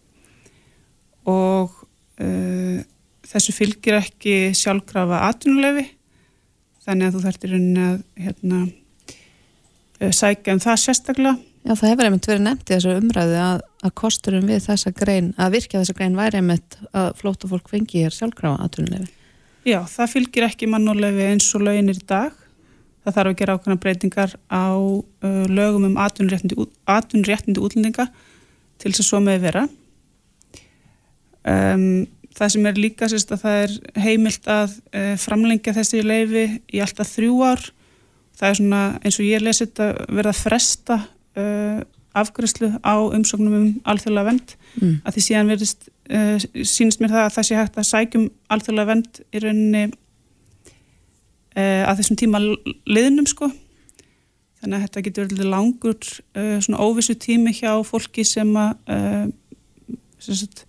[1.27, 1.75] Og
[2.23, 2.79] uh,
[3.27, 5.85] þessu fylgir ekki sjálfkrafa atvinnulefi
[6.87, 8.63] þannig að þú þartir að hérna,
[10.01, 13.61] uh, sækja um það sérstaklega Já, það hefur einmitt verið nefnt í þessu umræðu að,
[13.83, 18.05] að kosturum við þessa grein, að virkja þessa grein væri einmitt að flóta fólk fengi
[18.05, 19.09] hér sjálfkrafa aðtunlefi.
[19.67, 22.37] Já, það fylgir ekki mannulefi eins og löginir í dag.
[23.03, 28.07] Það þarf að gera ákveðna breytingar á uh, lögum um atvinnréttindi útlendinga
[28.79, 29.65] til þess að svo með vera.
[31.43, 33.75] Um, það sem er líka sérst að það er
[34.05, 37.67] heimilt að uh, framlengja þessi leifi í alltaf þrjú ár.
[38.39, 40.99] Það er svona eins og ég lesið að verða að fresta
[41.37, 41.79] uh,
[42.17, 44.95] afgræslu á umsóknum um alþjóðlega vend mm.
[45.05, 48.91] að því síðan verðist uh, sínist mér það að það sé hægt að sækjum alþjóðlega
[48.91, 49.83] vend í rauninni
[51.57, 53.51] uh, að þessum tíma liðnum sko
[54.57, 59.25] þannig að þetta getur verið langur uh, svona óvissu tími hjá fólki sem að uh,
[60.23, 60.65] sem sagt,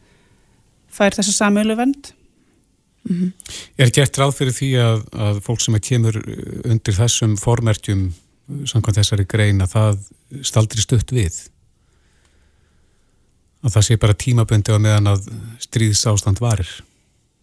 [0.93, 2.13] fær þessa samölu vend
[3.09, 3.33] mm -hmm.
[3.79, 6.21] Er gert ráð fyrir því að, að fólk sem kemur
[6.65, 8.11] undir þessum formerkjum
[8.49, 10.03] samkvæmt þessari grein að það
[10.47, 11.39] staldri stutt við.
[13.65, 15.27] Að það sé bara tímabundi á meðan að
[15.63, 16.71] stríðs ástand varir.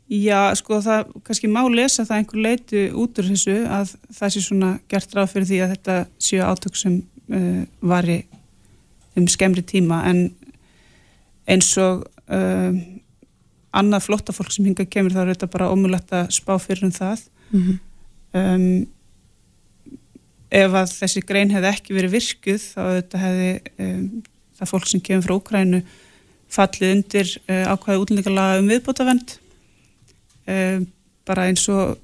[0.06, 4.44] Já, sko það kannski má lesa það einhver leitu út úr þessu að það sé
[4.46, 7.00] svona gert ráð fyrir því að þetta séu átök sem
[7.34, 8.20] uh, vari
[9.18, 10.04] um skemmri tíma.
[10.06, 10.28] En
[11.50, 12.78] eins og uh,
[13.76, 16.94] annað flotta fólk sem hinga kemur þá er þetta bara ómulett að spá fyrir um
[16.94, 17.26] það.
[17.50, 17.80] Mm -hmm.
[18.42, 18.88] um,
[20.54, 23.52] ef að þessi grein hefði ekki verið virkuð þá þetta hefði
[23.86, 24.10] um,
[24.56, 25.82] það fólk sem kemur frá Ukrænu
[26.56, 29.38] fallið undir uh, ákvæði útlendingarlaga um viðbótavend
[30.52, 30.86] um,
[31.26, 31.96] bara eins og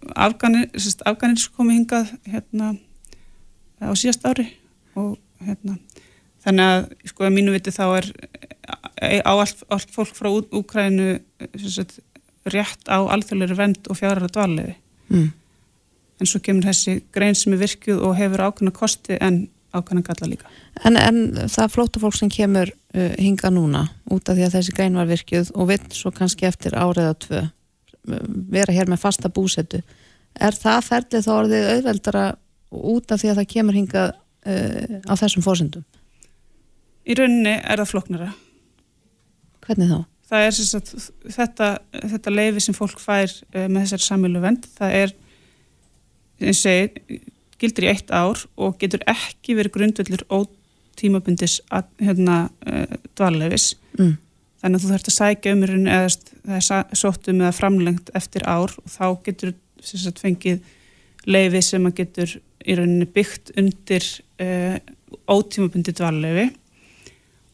[1.38, 2.74] sem komi hingað hérna
[3.82, 4.48] á síðast ári
[4.98, 5.78] og hérna
[6.42, 8.08] þannig að sko að mínu viti þá er
[8.98, 11.20] e, á allt, allt fólk frá Ukrænu
[12.50, 14.74] rétt á alþjóðleiri vend og fjárhæra dvalið
[15.14, 15.30] mm
[16.22, 20.30] en svo kemur þessi grein sem er virkjuð og hefur ákveðna kosti en ákveðna galla
[20.30, 20.52] líka.
[20.86, 24.76] En, en það flóta fólk sem kemur uh, hinga núna út af því að þessi
[24.78, 27.42] grein var virkjuð og vill svo kannski eftir áriða tvö
[28.52, 29.82] vera hér með fasta búsetu
[30.40, 32.26] er það ferlið þá orðið auðveldara
[32.72, 35.84] út af því að það kemur hinga uh, á þessum fórsendum?
[37.02, 38.30] Í rauninni er það floknara.
[39.66, 40.00] Hvernig þá?
[40.32, 40.92] Það er að,
[41.36, 41.70] þetta,
[42.14, 45.16] þetta leifi sem fólk fær uh, með þessari samilu vend, það er
[46.58, 47.22] segir,
[47.62, 51.60] gildir í eitt ár og getur ekki verið grundvöldur ótímabundis
[52.02, 54.16] hérna, uh, dvalleifis mm.
[54.64, 56.14] þannig að þú þurft að sækja umrun eða
[56.46, 60.64] það er sóttum eða framlengt eftir ár og þá getur sagt, fengið
[61.30, 64.08] leifi sem að getur í rauninni byggt undir
[64.42, 64.78] uh,
[65.30, 66.50] ótímabundi dvalleifi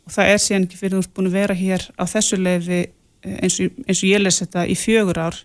[0.08, 3.38] og það er síðan ekki fyrir þú búin að vera hér á þessu leifi uh,
[3.42, 5.44] eins og, eins og ég les þetta í fjögur ár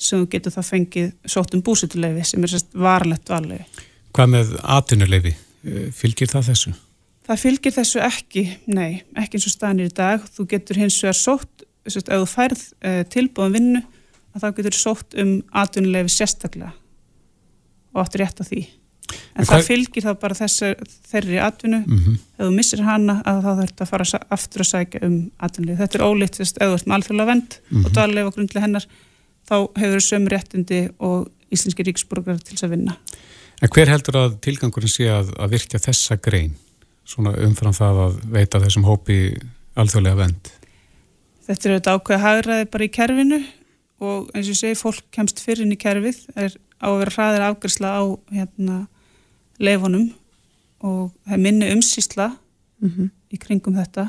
[0.00, 3.86] sem þú getur það fengið sótum búsituleifi sem er sérst varlegt valleifi.
[4.16, 5.34] Hvað með atunuleifi?
[5.60, 6.72] Eh, fylgir það þessu?
[7.28, 10.24] Það fylgir þessu ekki, nei, ekki eins og staðnir í dag.
[10.34, 13.82] Þú getur hins vegar sótt, sérst, ef þú færð uh, tilbúin vinnu,
[14.34, 16.72] að þá getur sótt um atunuleifi sérstaklega
[17.90, 18.64] og áttur rétt á því.
[19.10, 20.72] En, en það fylgir þá bara þessu,
[21.10, 22.18] þeirri atvinnu, mm -hmm.
[22.38, 25.80] ef þú missir hana að þá þurft að fara aftur að sækja um atvinnuleifi.
[25.82, 28.26] Þetta er ólíkt, ef þú ert með alþjóðlega vend mm -hmm.
[28.26, 28.86] og grundlega hennar
[29.48, 32.96] þá hefur sömu réttindi og íslenski ríksborgar til þess að vinna.
[33.60, 36.54] En hver heldur að tilgangurinn sé að, að virkja þessa grein
[37.10, 39.18] svona umfram það að veita þessum hópi
[39.78, 40.52] alþjóðlega vend?
[41.48, 43.40] Þetta er auðvitað ákveð hagraði bara í kerfinu
[44.00, 47.14] og eins og ég segi, fólk kemst fyrir inn í kerfið, er á að vera
[47.16, 48.76] hraðir afgjörsla á hérna,
[49.60, 50.06] leifunum
[50.86, 53.10] og það er minni umsýsla mm -hmm.
[53.34, 54.08] í kringum þetta.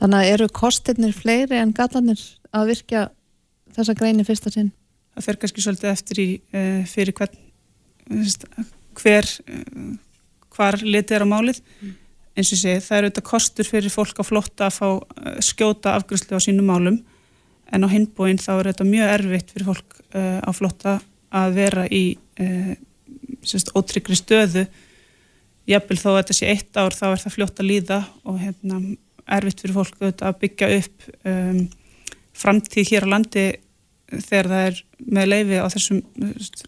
[0.00, 3.10] Þannig að eru kostirnir fleiri en gallanir að virkja
[3.76, 4.70] þessa greini fyrsta sinn?
[5.12, 7.40] Það fer kannski svolítið eftir í uh, fyrir hvern
[8.98, 9.90] hver uh,
[10.52, 11.96] hvar litið er á málið mm.
[12.36, 15.96] eins og sé, það er auðvitað kostur fyrir fólk á flotta að fá uh, skjóta
[15.96, 17.00] afgryslu á sínum málum
[17.72, 20.98] en á hinbúin þá er þetta mjög erfitt fyrir fólk á flotta
[21.32, 22.02] að vera í
[23.72, 24.66] ótryggri stöðu
[25.68, 28.80] jafnvel þó að þetta sé eitt ár þá er það fljótt að líða og hérna,
[29.38, 31.60] erfitt fyrir fólk auðvitað að byggja upp um,
[32.36, 33.46] framtíð hér á landi
[34.12, 34.82] þegar það er
[35.16, 36.02] með leifi á þessum,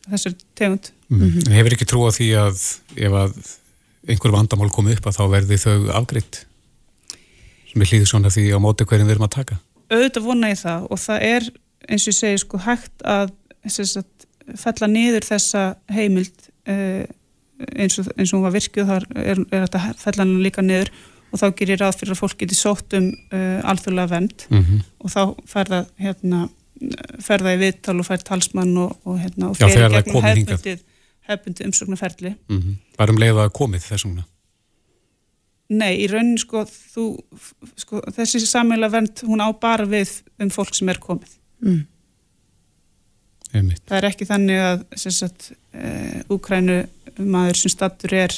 [0.08, 0.90] þessar tegund?
[1.08, 1.52] Mm -hmm.
[1.58, 2.64] Hefur ekki trú á því að
[2.96, 3.36] ef að
[4.08, 6.44] einhver vandamál komið upp að þá verði þau afgriðt
[7.70, 9.58] sem er hlýðið svona því á móti hverjum við erum að taka?
[9.92, 11.50] Auðvitað vona ég það og það er
[11.88, 13.32] eins og ég segi sko hægt að
[13.68, 14.26] sagt,
[14.60, 17.04] fella niður þessa heimild eh,
[17.76, 20.92] eins, og, eins og hún var virkið þar er, er þetta fella hann líka niður
[21.34, 24.84] og þá gerir ráð fyrir að fólk geti sótt um uh, alþjóðlega vend mm -hmm.
[25.02, 26.44] og þá ferða hérna,
[27.22, 30.84] ferða í viðtal og fær talsmann og, og, hérna, og fyrir gegnum hefbundið
[31.28, 32.76] hefbundi umsóknarferli mm -hmm.
[32.98, 34.24] Varum leið að komið þessumna?
[35.68, 37.04] Nei, í raunin sko, þú,
[37.76, 41.86] sko þessi sammeila vernd hún á bara við um fólk sem er komið mm.
[43.54, 44.80] Það er ekki þannig að
[45.22, 46.86] uh, Úkrænu
[47.18, 48.34] maður sem stattur er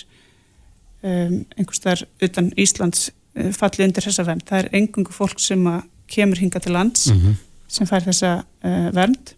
[1.07, 5.63] um, einhvers þar utan Íslands uh, fallið undir þessa vernd það er engungu fólk sem
[6.11, 7.39] kemur hinga til lands mm -hmm.
[7.69, 9.35] sem fær þessa uh, vernd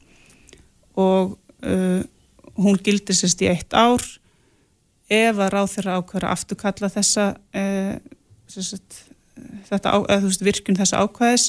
[0.98, 1.38] og
[2.58, 4.02] hún gildir sérst í eitt ár
[5.08, 7.96] ef að ráð þeirra ákvæða afturkalla þessa eh,
[8.50, 9.00] sérst,
[9.70, 11.48] þetta eða, veist, virkun þessa ákvæðis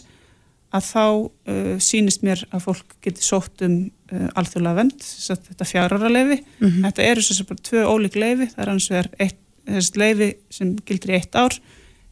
[0.69, 1.03] að þá
[1.49, 3.77] uh, sínist mér að fólk geti sótt um
[4.13, 6.83] uh, alþjóðlega vend, þetta fjárara leifi mm -hmm.
[6.85, 9.09] þetta eru svo sem bara tvö ólík leifi það er ansvegar
[9.77, 11.55] þessi leifi sem gildir í eitt ár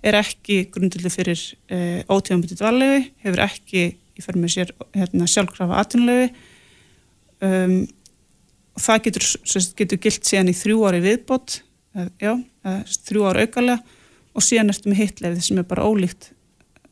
[0.05, 1.39] er ekki grundildi fyrir
[1.73, 3.83] uh, ótíðanbyttið valleifi, hefur ekki
[4.17, 6.29] í fyrir með sér hérna, sjálfkrafa atvinnuleifi
[7.45, 7.79] um,
[8.77, 9.27] og það getur,
[9.77, 11.61] getur gilt síðan í þrjú ári viðbót
[12.21, 12.33] já,
[13.07, 13.79] þrjú ári aukalega
[14.37, 16.31] og síðan ertu með hittleifi sem er bara ólíkt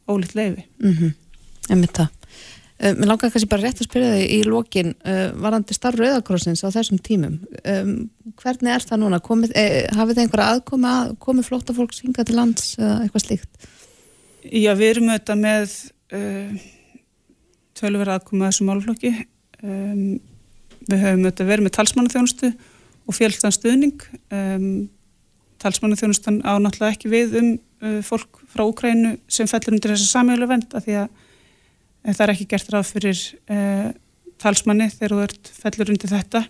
[0.09, 1.11] ólíkt leifi mm -hmm.
[2.75, 6.65] Uh, Mér langar kannski bara rétt að spyrja þig í lókin uh, varandi starf Rauðakrossins
[6.65, 7.93] á þessum tímum um,
[8.41, 9.21] hvernig er það núna?
[9.23, 13.25] Komið, eh, hafið þið einhverja aðkomi að komið flótta fólk synga til lands eða eitthvað
[13.25, 13.67] slíkt?
[14.45, 15.77] Já, við erum auðvitað með
[16.19, 16.65] uh,
[17.79, 19.13] tölverið aðkomi að þessum málflokki
[19.63, 20.07] um
[20.85, 22.51] Við höfum verið með talsmannaþjónustu
[23.05, 24.03] og fjöldanstuðning.
[24.33, 24.65] Um,
[25.61, 27.47] talsmannaþjónustan á náttúrulega ekki við um
[27.81, 31.23] uh, fólk frá Úkrænu sem fellur undir þessa samhjölu vend af því að
[32.13, 33.89] það er ekki gert ráð fyrir uh,
[34.41, 36.43] talsmanni þegar þú ert fellur undir þetta.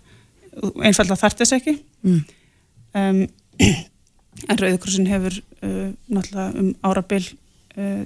[0.84, 1.76] Einfalda þart þess ekki.
[2.06, 2.22] Mm.
[2.96, 3.22] Um,
[4.50, 8.02] en Rauðurkrossin hefur uh, náttúrulega um árabil uh,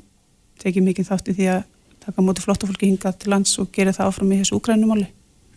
[0.61, 1.63] tekið mikið þátt í því að
[2.01, 5.09] taka móti flottafólki hinga til lands og gera það áfram í þessu Úkrænumáli.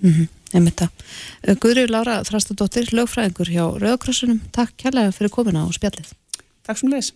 [0.03, 0.31] Mm -hmm.
[0.53, 4.41] Eh, Guðrið Lára Þrastadóttir, lögfræðingur hjá Rauðakrossunum.
[4.51, 6.13] Takk kærlega fyrir komina á spjallið.
[6.63, 7.13] Takk sem leis.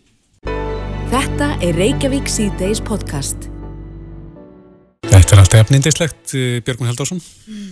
[1.11, 3.56] Þetta er Reykjavík C-Days podcast.
[5.11, 7.21] Þetta er alltaf efnindislegt, eh, Björgman Heldarsson.
[7.47, 7.69] Mm.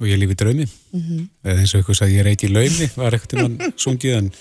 [0.00, 0.66] Og ég lífi draumi.
[0.92, 1.28] Mm -hmm.
[1.44, 4.32] Eða eins og ykkur að ég reyti í laumi, var ekkert um hann sungið en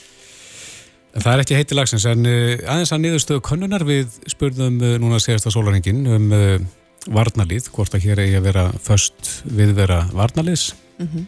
[1.09, 4.99] En það er ekki heiti lagsins, en uh, aðeins að niðurstöðu konnunar við spurðum uh,
[5.01, 6.59] núna segast á sólarhengin um uh,
[7.07, 11.25] varnalið, hvort að hér eigi að vera först viðvera varnaliðs mm -hmm.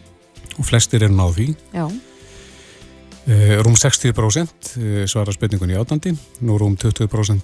[0.58, 7.42] og flestir eru náðu því uh, Rúm 60% eh, svara spurningunni átandi nú rúm 20%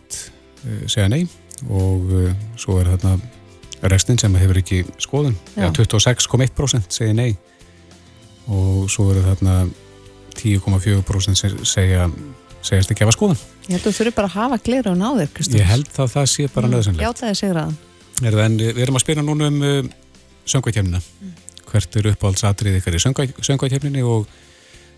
[0.67, 1.27] eh, segja nei
[1.69, 3.19] og uh, svo er þarna
[3.83, 5.37] restin sem hefur ekki skoðun.
[5.57, 7.37] Ja, 26,1% segja nei.
[8.49, 9.61] Og svo eru þarna
[10.39, 12.09] 10,4% segja
[12.65, 13.41] segjast ekki að hafa skoðun.
[13.69, 16.29] Ég held að þú þurfi bara að hafa glera og náður Ég held að það
[16.33, 17.77] sé bara mm, nöðsynlegt Játaði segraðan
[18.19, 19.91] En við erum að spila núna um uh,
[20.49, 20.99] söngvækjefnina.
[20.99, 21.35] Mm.
[21.69, 24.27] Hvert eru uppáhaldsatrið ykkar í söngvækjefninni og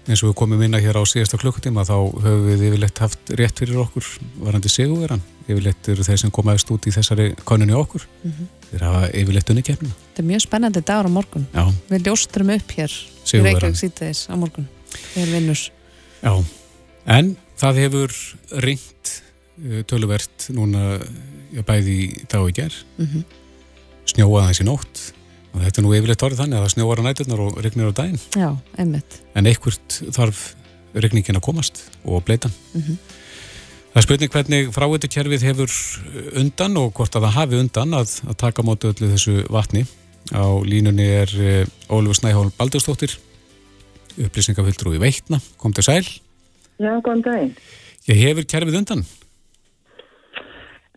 [0.08, 3.32] eins og við komum inn að hér á síðasta klukkutíma þá höfum við yfirleitt haft
[3.38, 4.06] rétt fyrir okkur
[4.40, 5.22] varandi sigurveran.
[5.46, 8.06] Yfirleitt eru þeir sem komaðist út í þessari konunni okkur.
[8.22, 8.48] Mm -hmm.
[8.70, 9.94] Þeir hafa yfirleitt unni kefnina.
[10.08, 11.46] Þetta er mjög spennandi dagur á morgun.
[11.52, 11.64] Já.
[11.90, 14.68] Við ljóstrum upp hér í Reykjavík síðdeis á morgun.
[15.14, 15.70] Þeir vinnus.
[16.22, 16.44] Já,
[17.06, 18.16] en það hefur
[18.64, 19.22] ringt
[19.60, 21.00] uh, töluvert núna
[21.66, 23.24] bæði í dag og í gerð mm -hmm.
[24.06, 25.02] snjóaði þessi nótt
[25.50, 27.98] og þetta er nú yfirleitt orðið þannig að það snjóar á næturnar og regnir á
[28.00, 28.20] daginn.
[28.38, 30.42] Já, en einhvert þarf
[30.94, 32.96] regningin að komast og bleitan mm -hmm.
[33.92, 35.70] það er spurning hvernig fráeitukerfið hefur
[36.34, 39.86] undan og hvort að það hafi undan að, að taka mótu öllu þessu vatni.
[40.30, 43.18] Á línunni er uh, Ólfur Snæhól Baldurstóttir
[44.18, 45.40] upplýsingafyldur og í veitna.
[45.57, 46.07] Kom til sæl.
[46.78, 47.57] Já, góðan daginn.
[48.09, 49.05] Ég hefur kerfið undan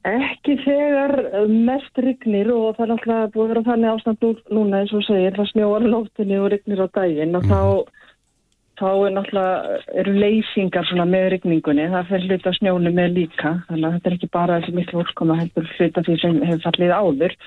[0.04, 1.14] Ekki þegar
[1.48, 5.06] mest rignir og það er alltaf búið að vera þannig ástand nú, núna eins og
[5.08, 7.54] segir, það snjóar lóftinni og rignir á daginn og mm.
[7.54, 7.62] þá,
[8.82, 13.96] þá er náttúrulega, eru leysingar með rigningunni, það fer hluta snjónu með líka, þannig að
[13.96, 17.40] þetta er ekki bara þessi miklu úrkoma, heldur hluta því sem hefur fallið áður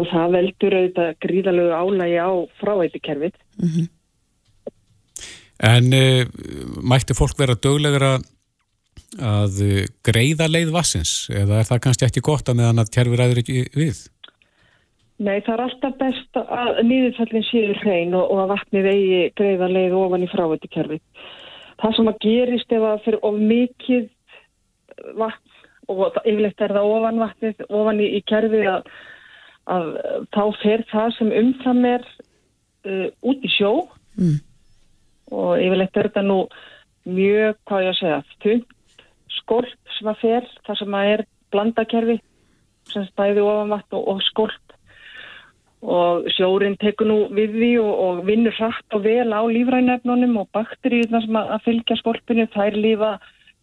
[0.00, 2.30] og það veldur auðvitað gríðalegu álægi á
[2.62, 3.40] fráveitikerfið.
[5.68, 6.24] En uh,
[6.80, 8.30] mætti fólk vera döglegra að
[9.18, 13.42] uh, greiða leið vassins eða er það kannski ekki gott að meðan að kerfi ræður
[13.42, 14.06] ekki við?
[15.20, 19.68] Nei, það er alltaf best að niðurfallin séu hrein og, og að vatni vegi greiða
[19.68, 21.02] leið ofan í fráveitikerfið.
[21.80, 24.08] Það sem að gerist ef að fyrir of mikið
[25.20, 25.46] vatn
[25.90, 28.90] og yfirleitt er það ofan vatnið, ofan í, í kerfið að,
[29.76, 29.88] að
[30.32, 32.04] þá fer það sem umfram er
[32.86, 33.72] uh, út í sjó
[34.18, 34.40] Mm.
[35.30, 36.40] og yfirleitt er þetta nú
[37.08, 38.74] mjög, hvað ég að segja, þund
[39.38, 41.24] skolp sem að fer, það sem að er
[41.54, 42.18] blandakerfi
[42.90, 44.76] sem stæði ofan vatn og, og skolp
[45.80, 50.50] og sjórin tekur nú við því og, og vinnur hratt og vel á lífrænefnunum og
[50.52, 53.12] bakteríuna sem að, að fylgja skolpinu, þær lífa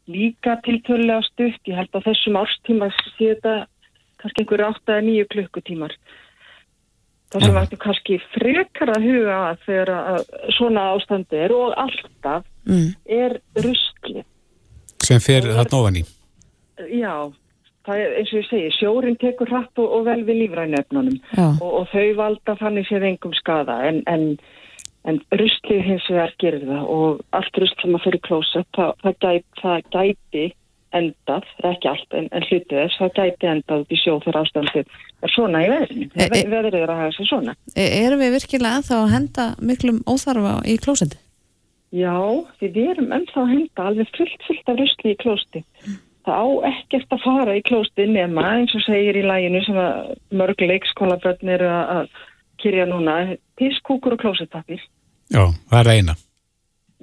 [0.09, 3.57] líka tiltölulega stutt, ég held að þessum árstíma sé þetta
[4.17, 5.93] kannski einhverju 8 eða 9 klukkutímar.
[7.27, 10.21] Það sem ættu kannski frekar að huga þegar að
[10.55, 12.89] svona ástandi er og alltaf Mm.
[13.07, 14.25] er ruslið
[15.07, 16.03] Sem fer þarna ofan í?
[16.93, 17.13] Já,
[17.87, 20.45] það er eins og ég segi, sjórin tekur hratt og, og vel við
[21.37, 21.47] Já.
[21.47, 24.29] og, og þau valda þannig séð engum skada en, en,
[25.07, 29.19] en ruslið hins vegar gerir það og allt rusl sem að fyrir klósett, það, það,
[29.25, 30.47] gæt, það gæti
[30.97, 34.17] endað, það er ekki allt en, en hlutið þess, það gæti endað út í sjó
[34.23, 34.91] þegar ástandið
[35.27, 37.55] er svona í veðrinu, E- e- veðrið er að hafa sér svona.
[37.75, 41.19] E erum við virkilega ennþá að henda miklum óþarfa í klósendi?
[41.95, 42.17] Já,
[42.59, 45.63] við erum ennþá að henda alveg fullt, fullt af rusli í klósti.
[46.27, 50.11] Það á ekkert að fara í klósti nema eins og segir í læginu sem að
[50.35, 52.09] mörg leikskólabötn eru að að
[52.57, 53.15] kyrja núna,
[53.61, 54.81] tískúkur og klósettapir.
[55.31, 56.15] Já, það er eina.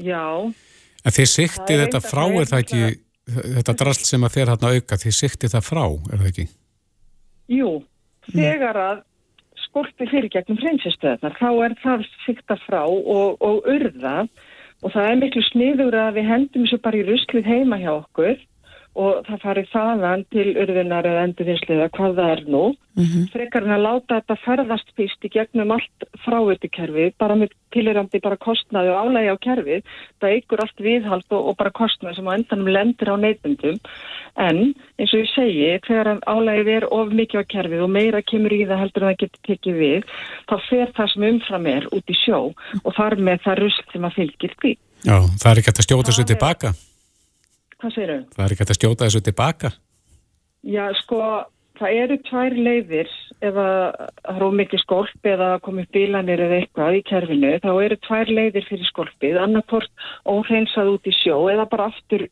[0.03, 0.51] Já,
[1.05, 2.85] En þið er þetta frá, er það ekki,
[3.59, 6.47] þetta drasl sem að fer hérna auka, þið siktið það frá, er það ekki?
[7.53, 7.71] jú,
[8.31, 9.03] þegar að
[9.67, 14.25] skolpi fyrir gegnum hreinsistöðnar, þá er það sikta frá og, og urða
[14.85, 18.37] og það er miklu sniður að við hendum þessu bara í ruslið heima hjá okkur
[18.95, 22.65] og það farið þaðan til urðunar eða endurvinnsliða hvað það er nú.
[23.33, 28.39] Frekar en að láta þetta ferðast fyrst í gegnum allt frávötukerfið, bara með tilirandi bara
[28.39, 29.83] kostnaði og álægi á kerfið,
[30.23, 33.81] það ykkur allt viðhald og, og bara kostnaði sem á endanum lendir á neytundum.
[34.39, 34.63] En
[34.99, 38.63] eins og ég segi, þegar álægið er of mikið á kerfið og meira kemur í
[38.63, 40.09] það heldur en það getur tekið við,
[40.47, 44.07] þá fer það sem umfram er út í sjó og þar með það rusl sem
[44.07, 44.77] að fylgir því.
[45.05, 46.77] Já, það er ekki að Það er- tilbaka.
[47.85, 48.21] Hvað segir þau?
[48.33, 49.71] Það er ekki að skjóta þessu tilbaka.
[50.65, 51.19] Já, sko,
[51.77, 53.11] það eru tvær leiðir
[53.45, 57.99] ef að það er ómikið skolp eða komið bílanir eða eitthvað í kerfinu, þá eru
[58.07, 62.25] tvær leiðir fyrir skolpið, annarkort óhreinsað út í sjó eða bara aftur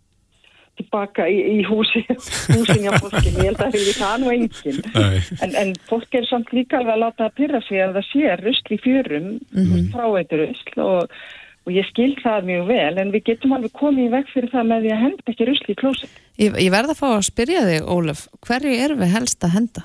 [0.80, 2.00] tilbaka í, í húsi,
[2.54, 4.80] húsin hjá fólkinu, ég held að það nú engin.
[4.96, 5.20] Nei.
[5.44, 8.40] En, en fólk er samt líka alveg að láta að pyrra sig að það sé
[8.40, 9.86] rusl í fjörum, mm -hmm.
[9.92, 11.16] fráveitur rusl og,
[11.62, 14.68] og ég skil það mjög vel, en við getum alveg komið í veg fyrir það
[14.72, 16.20] með því að henda ekki rusl í klósett.
[16.42, 19.84] Ég, ég verð að fá að spyrja þig, Ólaf, hverju erum við helst að henda?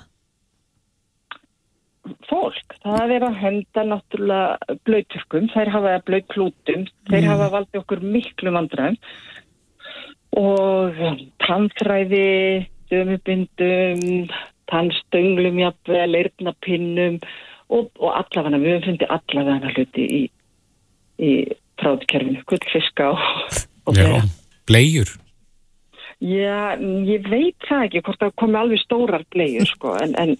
[2.27, 2.75] fólk.
[2.83, 8.99] Það er að henda náttúrulega blöyturkum, þær hafa blöytklútum, þeir hafa valdið okkur miklu vandræðum
[10.37, 10.99] og
[11.43, 14.27] tannþræði, dömubindum,
[14.71, 17.21] tannstöngglum jafnvel, eirnapinnum
[17.73, 20.21] og, og allavega, við höfum fundið allavega hluti í,
[21.17, 21.31] í
[21.81, 23.21] tráðkerfinu, gullfiska og,
[23.87, 24.09] og Já,
[24.69, 25.13] bleiur.
[26.17, 30.33] Já, ég veit það ekki hvort það komi alveg stórar bleiur sko, en, en,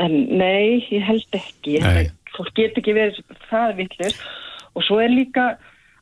[0.00, 1.76] en nei, ég held ekki.
[1.76, 3.18] Ég held að Fólk get ekki verið
[3.50, 4.14] það vitlir
[4.72, 5.50] og svo er líka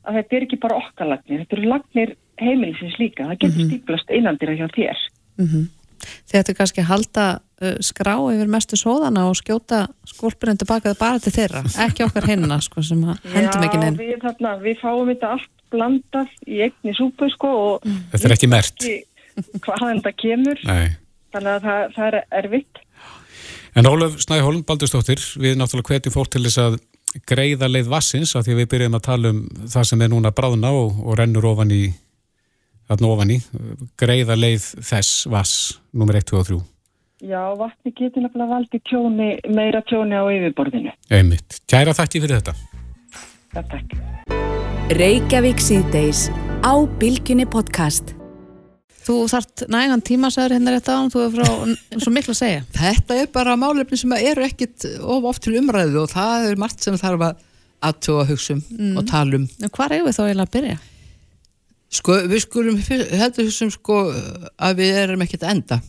[0.07, 4.13] að þetta er ekki bara okkar lagnir, þetta eru lagnir heimilisins líka, það getur stíplast
[4.15, 5.05] einandira hjá þér.
[5.41, 5.67] Mm
[6.01, 7.25] Þið ættu kannski að halda
[7.85, 12.83] skrá yfir mestu sóðana og skjóta skólpurinn tilbaka bara til þeirra, ekki okkar hinna sko,
[12.85, 13.97] sem að hendum ekki Já, neinn.
[13.99, 18.49] við, þarna, við fáum þetta allt blandað í einni súpu sko og Þetta er ekki
[18.51, 18.87] mert.
[19.63, 20.87] hvaðan það kemur, Nei.
[21.31, 22.81] þannig að það, það er erfitt.
[23.79, 26.79] En Ólaf Snæholm Baldurstóttir, við náttúrulega hvetjum fólk til þess að
[27.27, 29.39] greiða leið vassins af því að við byrjum að tala um
[29.71, 31.85] það sem er núna bráðna og, og rennur ofan í
[32.91, 33.39] þarna ofan í,
[33.99, 35.55] greiða leið þess vass,
[35.95, 36.59] nummer 1, 2 og 3
[37.21, 40.93] Já, vatni getur nefnilega valdið tjóni, meira tjóni á yfirborðinu.
[41.13, 41.59] einmitt.
[41.69, 42.55] Kæra þakki fyrir þetta
[43.51, 43.93] Já, takk.
[44.97, 46.25] Reykjavík síðdeis
[46.65, 48.15] á Bilginni podcast.
[49.01, 52.39] Þú þart nægan tíma, sagður hérna rétt á hann, þú er frá svo miklu að
[52.41, 52.63] segja.
[52.81, 56.85] Þetta er bara málefni sem eru ekkit of oft til umræðu og það er margt
[56.85, 57.45] sem þarf að
[57.81, 58.59] aðtóa hugsum
[58.97, 60.79] og talum Hvað er við þá eiginlega að byrja?
[61.91, 63.95] sko við skulum heldur hugsum sko
[64.63, 65.79] að við erum ekkert að enda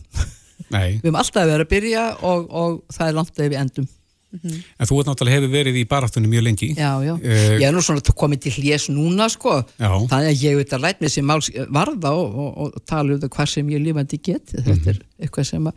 [0.73, 3.59] Nei, við erum alltaf að vera að byrja og, og það er langt að við
[3.63, 3.87] endum.
[4.33, 6.69] En þú náttúrulega hefur verið í baráttunni mjög lengi.
[6.73, 9.91] já, já, Eh, ég er nú svona komið til hlés núna sko, Já.
[10.09, 13.19] þannig að ég veit að læt með þessi máls varða og, og, og tala um
[13.21, 14.89] það hvað sem ég lífandi get þetta Mhm.
[14.89, 15.73] er eitthvað sem að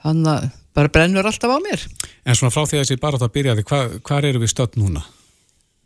[0.00, 1.84] hann að bara brennur alltaf á mér.
[2.24, 5.04] En svona frá því að þessi barátta byrjaði, hva, hvar eru við stödd núna?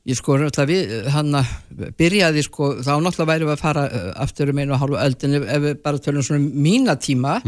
[0.07, 1.47] ég sko náttúrulega við hann að
[1.99, 5.25] byrjaði sko þá náttúrulega væri við að fara uh, aftur um einu og hálfu öld
[5.25, 7.41] en ef, við bara tölum svona um mína tíma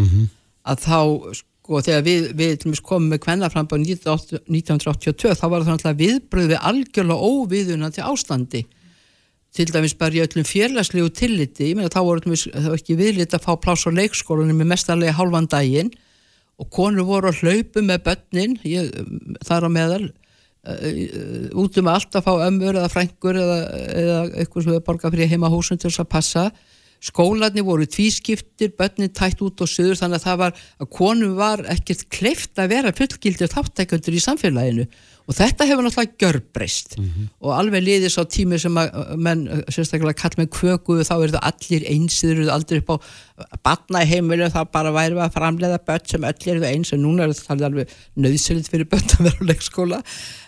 [0.66, 1.00] að þá
[1.66, 7.30] sko þegar við, við komum með kvennaframbá 1982 þá var það náttúrulega viðbröð við algjörlega
[7.30, 8.62] óviðunandi ástandi.
[9.56, 13.34] Til dæmis bara í öllum félagslegu tilliti, ég meina þá voru það var ekki viðlit
[13.34, 15.90] að fá pláss á leikskólanum með mestarlega hálfan daginn
[16.60, 18.92] og konur voru að hlaupu með börnin ég,
[19.44, 23.58] þar á meðal uh, út um allt að fá ömmur eða frængur eða,
[24.02, 26.46] eða eitthvað sem við borga fyrir heimahúsum til þess að passa
[27.06, 31.62] skólarnir voru tvískiptir börnin tætt út og söður þannig að það var að konum var
[31.72, 34.88] ekkert kleift að vera fullgildir þáttækjöndur í samfélaginu
[35.26, 36.96] og þetta hefur náttúrulega gjörbreyst.
[37.42, 41.34] Og alveg liðis á tími sem að að menn, sérstaklega kall með kvöku þá eru
[41.34, 42.96] það allir eins, þeir eru aldrei upp á
[43.66, 47.26] batna í heimilum, þá bara væri að framleiða börn sem öll eru eins og núna
[47.26, 50.00] er það alveg nöðsynlegt fyrir börn að vera á leikskóla.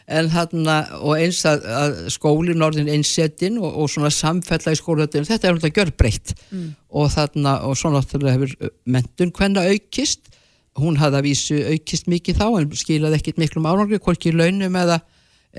[0.08, 0.70] En hann
[1.02, 5.58] og eins að, að skólinn orðin einsettin og, og svona samfella í skólatöðin, þetta er
[5.58, 6.34] náttúrulega gjörbreytt.
[6.48, 6.74] Mm.
[6.88, 10.27] og og svo náttúrulega hefur mentun hvenna aukist
[10.80, 15.00] hún hafði að vísu aukist mikið þá en skilaði ekkit miklum árangri hvorki launum eða,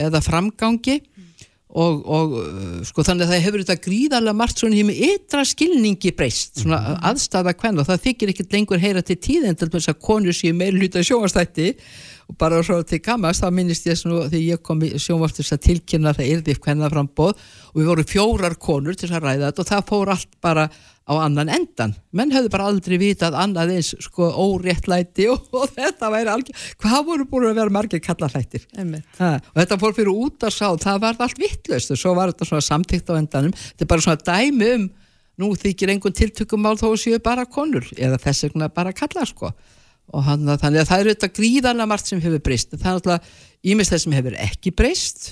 [0.07, 0.99] eða framgangi.
[1.69, 5.43] Og, og uh, sko þannig að það hefur þetta gríðarlega margt svona hér með ytra
[5.45, 6.95] skilningi breyst svona mm.
[7.11, 10.55] aðstæða hvenna og það þykir ekkit lengur heyra til tíðin til þess að konur séu
[10.57, 11.75] meir hluta sjóastætti
[12.29, 15.55] og bara svo til gammast þá minnist ég svona þegar ég kom í sjónvartur þess
[15.57, 17.33] að tilkynna það yrði hvenna frambóð
[17.71, 20.67] og við vorum fjórar konur til að ræða þetta og það fór allt bara
[21.09, 21.95] á annan endan.
[22.13, 27.07] Menn höfðu bara aldrei vitað annað eins sko óréttlæti og, og þetta væri algjör, hvað
[27.07, 28.67] voru búin að vera margir kallarhættir
[29.17, 32.33] ha, og þetta fór fyrir út að sá, það var allt vittlust og svo var
[32.33, 33.57] þetta svona samtíkt á endanum.
[33.57, 34.87] Þetta er bara svona dæmi um
[35.39, 39.53] nú þykir einhvern tiltökumál þó séu bara konur eða þess vegna bara kallar sko
[40.13, 42.73] og hann, þannig að það eru þetta gríðarlega margt sem hefur breyst.
[42.75, 43.35] Það er alltaf
[43.73, 45.27] ímest það sem hefur ekki breyst.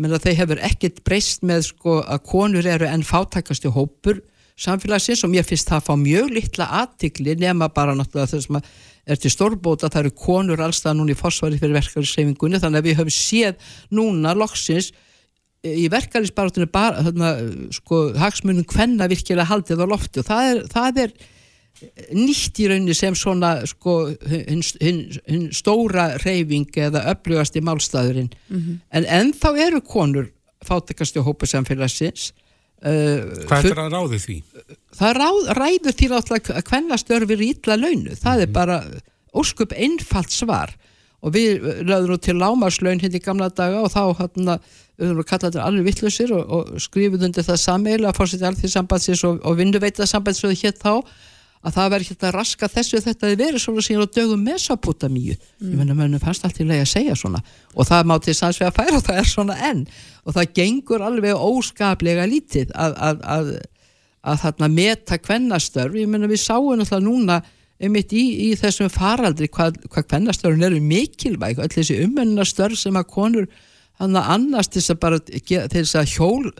[0.00, 4.22] Menn að þeir hefur ekkert breyst með sko að konur eru enn fátækastu hópur
[4.60, 8.66] samfélagsins og mér finnst það að fá mjög litla aðtikli nema bara náttúrulega þess að
[9.10, 12.98] er til stórbóta það eru konur allstað núna í fósvari fyrir verkefnisreifingunni þannig að við
[12.98, 14.90] höfum séð núna loksins
[15.66, 17.32] í verkefnisbarátunni bara þarna,
[17.76, 20.22] sko, hagsmunum hvenna virkilega haldið á lofti.
[20.22, 21.14] Og það er, það er
[22.12, 28.30] nýtt í rauninni sem svona sko, hinn hin, hin stóra reyfing eða öflugast í málstæðurinn
[28.90, 30.30] en ennþá eru konur
[30.66, 32.32] fátakasti hópa samfélagsins
[32.84, 34.38] uh, Hvað er að ráði því?
[34.98, 38.82] það ráð, ræður því að hvennastörfir í illa launu, það er bara
[39.36, 40.74] óskup einfalt svar.
[41.20, 44.54] Og við lögðum nú til lámarslaun hérna í gamla daga og þá hérna
[44.96, 49.24] við höfum kallað þetta alveg vittlusir og, og skrifuð undir það sameila að fórseti alþjóðsambandsins
[49.28, 50.94] og, og vinnuveita sambandsins hér þá
[51.60, 55.34] að það verður hérna að raska þessu þetta að verið svona síðan og dögum mesopotamíu.
[55.60, 55.70] Mm.
[55.72, 57.42] ég menna mönnum fannst allt í leið að segja svona.
[57.74, 59.82] Og það má til sanns við að færa það er svona enn.
[60.24, 63.50] Og það gengur alveg óskaplega lítið að, að, að,
[64.32, 65.98] að þarna meta kvennastörf.
[66.00, 67.42] Ég menna við sáum alltaf núna
[67.80, 71.60] einmitt í, í þessum faraldri hvað, hvað kvennastörfun eru mikilvæg.
[71.60, 73.50] Öll þessi umönnastörf sem að konur
[74.00, 76.54] hann að annars til þess að bara til þess að hjól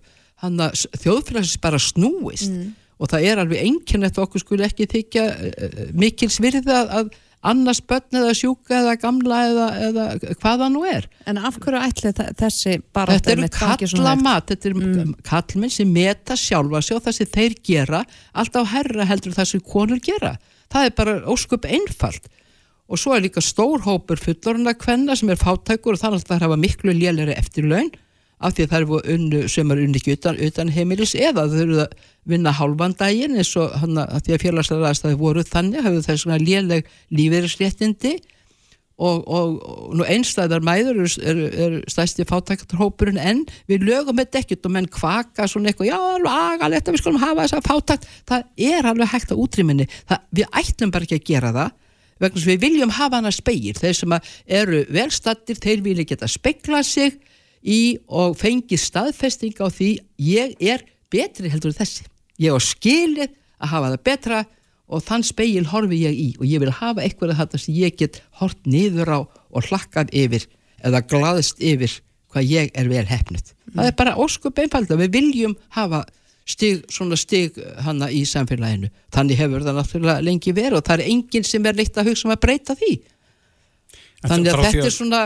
[0.44, 2.52] hann að þjóðfélagsins bara snúist.
[2.52, 7.12] Mm og það er alveg einkennett okkur skulle ekki þykja uh, mikils virði að, að
[7.50, 11.06] annars börn eða sjúka eða gamla eða, eða hvaða nú er.
[11.28, 15.14] En af hverju ætli þessi bara þetta eru kallamat, þetta eru mm.
[15.24, 18.02] kallmenn sem meta sjálfa sig og það sem þeir gera
[18.36, 20.34] alltaf herra heldur það sem konur gera.
[20.70, 22.28] Það er bara óskup einfalt
[22.90, 26.46] og svo er líka stór hópur fulloruna kvenna sem er fátækur og þannig að það
[26.46, 27.92] hafa miklu lélæri eftir laun
[28.40, 31.60] af því að það eru unnu sem er unni ekki utan, utan heimilis eða þau
[31.60, 31.94] eru að
[32.30, 36.20] vinna hálfan daginn eins og hann að því að félagslega aðstæði voru þannig hafðu það
[36.24, 38.14] svona léleg lífeyrisréttindi
[39.00, 44.42] og, og, og nú einstæðar mæður eru er, er stæsti fátæktarhópurinn en við lögum þetta
[44.42, 48.08] ekkert og menn kvaka svona eitthvað, já, alveg agalegt að við skulum hafa þessa fátækt,
[48.28, 49.88] það er alveg hægt á útrýminni,
[50.36, 51.76] við ætlum bara ekki að gera það
[52.20, 54.14] vegna sem við viljum hafa hana speir, þeir sem
[54.60, 57.16] eru velstattir, þeir vilja geta speikla sig
[57.64, 59.90] í og fengi staðfesting á því
[60.24, 62.06] ég er betri heldur þessi.
[62.40, 63.28] Ég á skilið
[63.60, 64.42] að hafa það betra
[64.90, 67.98] og þann speil horfi ég í og ég vil hafa eitthvað að þetta sem ég
[68.00, 70.46] get hort niður á og hlakkað yfir
[70.80, 72.00] eða glaðist yfir
[72.30, 76.02] hvað ég er vel hefnud það er bara óskup einfald að við viljum hafa
[76.48, 78.90] stig, svona stig hana í samfélaginu.
[79.14, 82.28] Þannig hefur það náttúrulega lengi verið og það er enginn sem er neitt að hugsa
[82.28, 82.94] um að breyta því.
[84.24, 85.20] Þannig að þetta er svona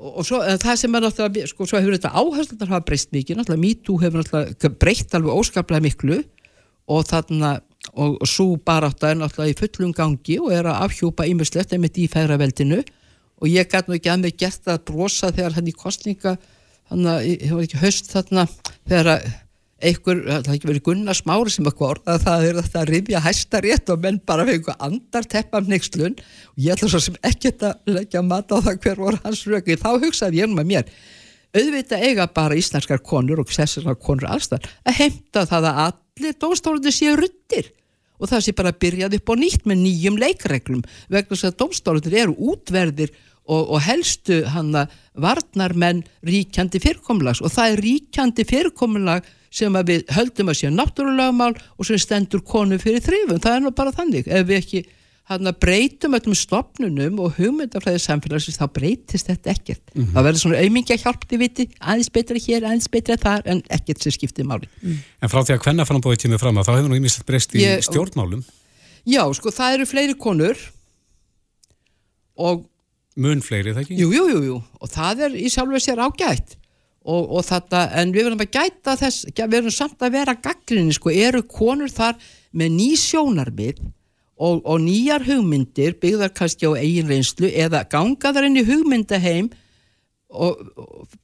[0.00, 3.38] og, svo, það sem er náttúrulega sko, svo hefur þetta áherslunar hafa breyst mikið.
[3.38, 6.22] Náttúrulega MeToo hefur náttúrulega breytt alveg óskaplega miklu.
[6.90, 7.58] Og þarna
[7.94, 11.98] og, og svo barátt er náttúrulega í fullum gangi og er að afhjúpa ímislegt einmitt
[12.00, 12.80] í fæðraveldinu
[13.40, 16.34] og ég gæti nú ekki að mig gert að brosa þegar hann í kostninga
[16.90, 18.46] hann að, ég var ekki höst þarna
[18.88, 19.30] þegar að
[19.80, 23.22] einhver, það hefði ekki verið Gunnar Smári sem eitthvað orðað það er þetta að rifja
[23.24, 27.00] hæsta rétt og menn bara við einhver andar teppa um nextlun og ég ætla svo
[27.04, 30.60] sem ekkert að leggja mat á það hver voru hans röki þá hugsaði ég um
[30.60, 30.92] að mér
[31.56, 36.94] auðvitað eiga bara íslenskar konur og sessilega konur allstar að heimta það að allir dómstólunni
[36.94, 37.72] séu ruttir
[38.20, 42.22] og það sé bara byrjað upp á nýtt með nýjum leikreglum vegna þess að dómstólunni
[42.22, 43.12] eru útverðir
[43.50, 50.06] og, og helstu hann að varnarmenn ríkjandi fyrirkomlags og það er ríkjandi fyrirkomlag sem við
[50.14, 54.30] höldum að sé náttúrulegumál og sem stendur konu fyrir þrifum, það er nú bara þannig.
[54.30, 54.82] Ef við ekki
[55.30, 59.82] hann að breytum öllum stopnunum og hugmyndafræðið samfélagsins þá breytist þetta ekkert.
[59.92, 60.14] Mm -hmm.
[60.14, 64.14] það verður svona auðmingja hjálpti viti aðeins betra hér, aðeins betra þar en ekkert sem
[64.14, 64.70] skiptið máli.
[64.82, 64.98] Mm.
[65.22, 67.62] En frá því að hvenna fannabóði tímið fram að þá hefur nú ímest breyst í
[67.62, 68.42] Ég, stjórnmálum.
[69.06, 70.58] Já, sko það eru fleiri konur
[72.36, 72.66] og
[73.20, 73.96] Mun fleiri, það ekki?
[73.98, 76.54] Jú, jú, jú, jú, og það er í sjálfur sér ágætt
[77.06, 80.96] og, og þetta, en við verðum að gæta þess, við verðum samt að vera gaggrinni,
[80.96, 82.20] sko, eru konur þar
[82.52, 83.80] með ný sjónarbið
[84.40, 89.50] og, og nýjar hugmyndir byggðar kannski á eigin reynslu eða gangaðar inn í hugmyndaheim
[90.30, 91.18] og, og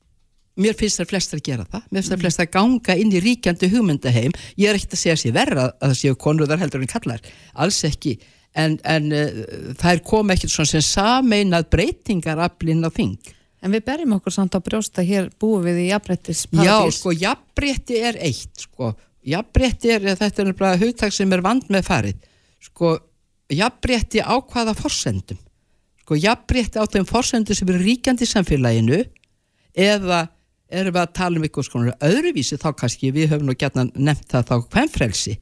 [0.61, 1.85] mér finnst það flest að gera það.
[1.91, 4.37] Mér finnst það flest að ganga inn í ríkjandi hugmyndaheim.
[4.57, 7.31] Ég er ekkert að segja sér verra að það séu konur þar heldur en kallar,
[7.55, 8.17] alls ekki.
[8.57, 9.41] En, en uh,
[9.77, 13.17] þær kom ekkert svona sem sameinað breytingar aflinn á þing.
[13.65, 16.69] En við berjum okkur samt á brjósta hér búið við í jafnbrettis paradís.
[16.69, 18.93] Já, sko, jafnbretti er eitt, sko.
[19.27, 22.31] Jafnbretti er, þetta er náttúrulega hugtak sem er vand með farið.
[22.69, 22.93] Sko,
[23.51, 25.41] jafnbretti á hvaða forsendum.
[26.05, 29.03] Sko, jafnbretti á þeim forsendum sem eru ríkjandi í samfélaginu
[29.77, 30.27] eða
[30.67, 34.33] erum við að tala um eitthvað sko öðruvísi þá kannski við höfum nú gætna nefnt
[34.33, 35.37] það þá hvemfrelsi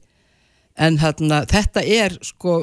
[0.75, 2.57] en þarna, þetta er sko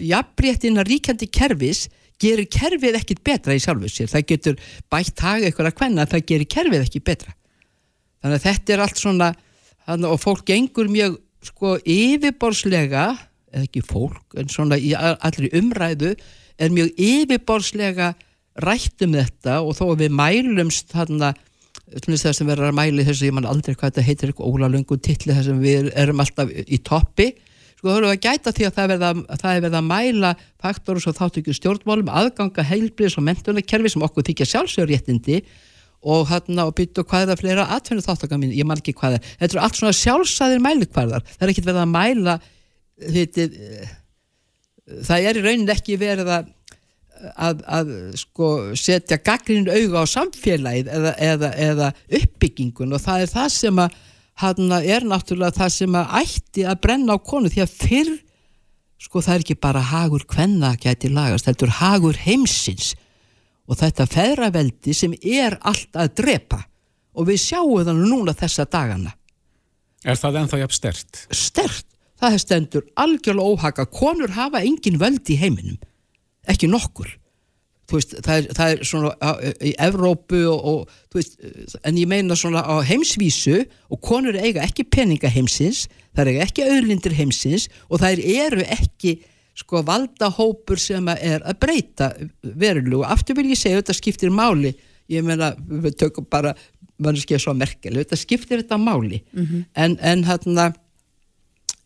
[0.00, 1.88] jafnbréttina ríkjandi kervis
[2.22, 4.10] gerir kerfið ekkit betra í sjálfu sér.
[4.12, 4.58] Það getur
[4.92, 7.34] bætt haga ykkur að hvenna það gerir kerfið ekki betra.
[8.22, 9.32] Þannig að þetta er allt svona
[10.08, 13.06] og fólk gengur mjög sko yfirborðslega
[13.52, 16.12] eða ekki fólk en svona í allri umræðu
[16.62, 18.12] er mjög yfirborðslega
[18.62, 21.32] rætt um þetta og þó að við mælumst þarna
[21.92, 25.34] það sem verður að mæli þess að ég man aldrei hvað þetta heitir ólalöngu tilli
[25.34, 27.32] þess að við erum alltaf í toppi
[27.82, 29.88] sko þá erum við að gæta því að það er verið að, er verið að
[29.88, 30.28] mæla
[30.62, 35.40] faktorus og þáttökju stjórnmálum aðganga heilbriðs og mentunarkerfi sem okkur þykja sjálfsögur réttindi
[36.02, 39.18] og hann og byttu hvað er það fleira atvinnu þáttöka mín, ég man ekki hvað
[39.18, 39.26] er.
[39.40, 41.26] Þetta eru allt svona sjálfsæðir mælikvarðar.
[41.34, 42.38] Það er ekkit verið að mæla
[43.16, 43.92] hitið, eh,
[45.10, 46.50] það er í raunin ekki verið að
[47.38, 53.32] að, að sko, setja gaggrinu auga á samfélagið eða, eða, eða uppbyggingun og það er
[53.32, 54.00] það sem að
[54.40, 58.12] hann er náttúrulega það sem að ætti að brenna á konu því að fyrr
[59.02, 62.92] sko það er ekki bara hagur hvenna gæti lagast, þetta er hagur heimsins.
[63.70, 66.60] Og þetta feðraveldi sem er allt að drepa.
[67.16, 69.14] Og við sjáum það núna þessa dagana.
[70.02, 71.22] Er það ennþá jafn stert?
[71.30, 71.86] Stert,
[72.18, 75.78] það er stendur algjörlega óhaka, konur hafa engin völdi í heiminum.
[76.50, 77.10] Ekki nokkur
[77.90, 81.36] veist, það, er, það er svona í Evrópu og, og veist,
[81.82, 86.66] en ég meina svona á heimsvísu og konur eiga ekki peninga heimsins það eiga ekki
[86.68, 89.18] auðlindir heimsins og það eru ekki
[89.58, 92.12] sko valdahópur sem er að breyta
[92.42, 94.72] verulegu, aftur vil ég segja þetta skiptir máli,
[95.12, 96.54] ég meina við tökum bara,
[97.02, 99.20] mann skilja svo merkeli þetta skiptir þetta máli.
[99.32, 99.64] Mm -hmm.
[99.74, 100.72] en, en hérna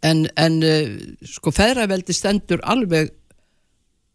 [0.03, 0.61] en, en
[1.27, 3.11] sko feðraveldi stendur alveg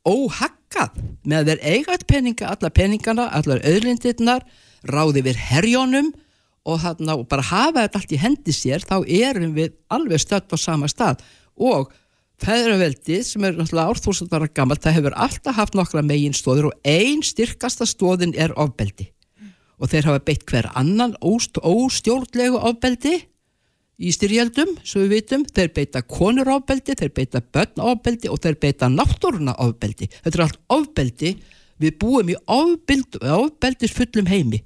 [0.07, 0.97] óhakkað
[1.27, 4.45] með að þeir eigat peninga, alla peningana, allar auðlindirnar,
[4.87, 6.11] ráði við herjónum
[6.65, 10.53] og, þarna, og bara hafa þetta allt í hendi sér, þá erum við alveg stött
[10.53, 11.21] á sama stað.
[11.57, 11.91] Og
[12.41, 17.21] feðraveldið sem er náttúrulega árþúsundvara gammalt, það hefur alltaf haft nokkra megin stóður og einn
[17.25, 19.11] styrkasta stóðin er ofbeldi.
[19.81, 23.17] Og þeir hafa beitt hver annan óstjórnlegu ofbeldi
[24.01, 28.57] í styrjaldum, svo við vitum, þeir beita konur ábeldi, þeir beita börn ábeldi og þeir
[28.61, 30.09] beita náttúruna ábeldi.
[30.23, 31.35] Þetta er allt ábeldi,
[31.81, 34.61] við búum í ábeldis fullum heimi.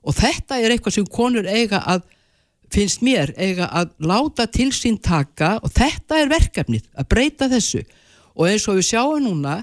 [0.00, 2.06] Og þetta er eitthvað sem konur eiga að,
[2.72, 7.84] finnst mér, eiga að láta til sín taka og þetta er verkefnið, að breyta þessu.
[8.38, 9.60] Og eins og við sjáum núna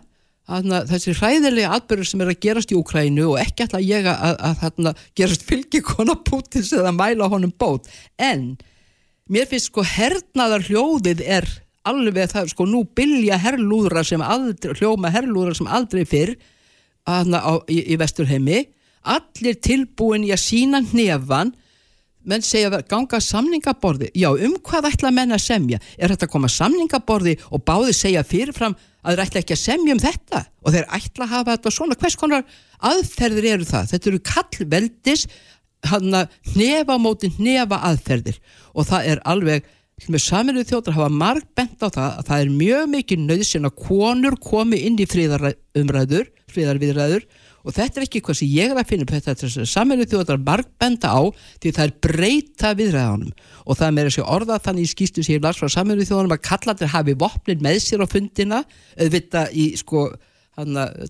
[0.48, 4.62] þessi hræðilega atbyrður sem er að gerast í Ukrænu og ekki alltaf ég að, að,
[4.88, 7.90] að gerast fylgikona Pútins eða mæla honum bót.
[8.16, 8.54] En
[9.32, 11.48] mér finnst sko hernaðar hljóðið er
[11.88, 16.36] alveg það sko nú bylja herrlúðra sem aldrei, hljóma herrlúðra sem aldrei fyrr
[17.08, 18.66] hana, á, í, í vesturheimi.
[19.08, 21.54] Allir tilbúin í að sína hnefan
[22.28, 24.12] menn segja ganga samningaborði.
[24.18, 25.80] Já um hvað ætla menn að semja?
[25.96, 28.76] Er þetta að koma samningaborði og báði segja fyrirfram
[29.08, 30.42] að þeir ætla ekki að semja um þetta?
[30.66, 32.00] Og þeir ætla að hafa þetta svona.
[32.02, 32.44] Hvers konar
[32.92, 33.94] aðferðir eru það?
[33.94, 35.24] Þetta eru kallveldis
[35.86, 38.40] hnefa móti hnefa aðferðir.
[38.74, 39.68] Og það er alveg
[40.06, 43.78] með saminuð þjóttar hafa marg bent á það að það er mjög mikið nöðsinn að
[43.88, 47.26] konur komi inn í fríðarumræður fríðarviðræður
[47.68, 51.10] og þetta er ekki hvað sem ég er að finna þetta er saminuð þjóðar margbenda
[51.12, 51.22] á
[51.58, 53.34] því það er breyta viðræðanum
[53.66, 56.38] og það er meira sér orða þannig í skýstu sem ég lars frá saminuð þjóðanum
[56.38, 58.64] að kallandir hafi vopnin með sér á fundina
[59.02, 60.08] auðvita í sko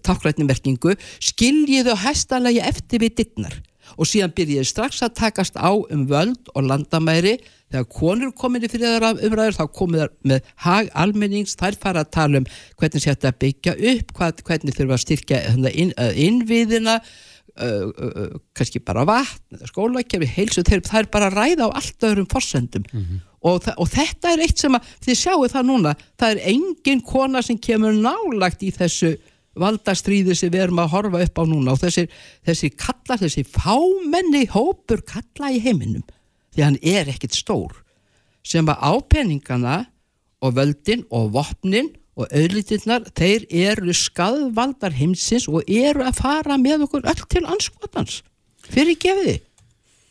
[0.07, 3.59] takklætnimerkingu skiljiðu hæstalagi eftir við dittnar
[3.95, 7.37] og síðan byrjiði strax að takast á um völd og landamæri.
[7.67, 11.55] Þegar konur komin í fyrir þeirra umræður þá komið þær með hag almennings.
[11.59, 15.41] Þær fara að tala um hvernig þetta byggja upp hvað, hvernig þurfa að styrkja
[15.73, 15.91] inn,
[16.27, 21.77] innviðina uh, uh, kannski bara vatn skólakefi, heilsu, þeir, það er bara að ræða á
[21.81, 22.85] allt öðrum forsendum.
[22.91, 23.23] Mm -hmm.
[23.51, 27.41] og, og þetta er eitt sem að þið sjáu það núna það er engin kona
[27.41, 29.17] sem kemur nálagt í þessu
[29.61, 32.07] valdastríði sem við erum að horfa upp á núna og þessi,
[32.47, 36.05] þessi kalla, þessi fámenni hópur kalla í heiminum
[36.55, 37.75] því hann er ekkit stór
[38.47, 39.79] sem að ápenningana
[40.43, 46.87] og völdin og vopnin og auðlitinnar, þeir eru skadvaldar heimsins og eru að fara með
[46.87, 48.21] okkur öll til anskotans
[48.67, 49.41] fyrir gefiði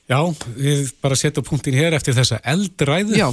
[0.07, 0.21] Já,
[0.55, 3.17] við bara setjum punktin hér eftir þessa eldræðu.
[3.19, 3.33] Já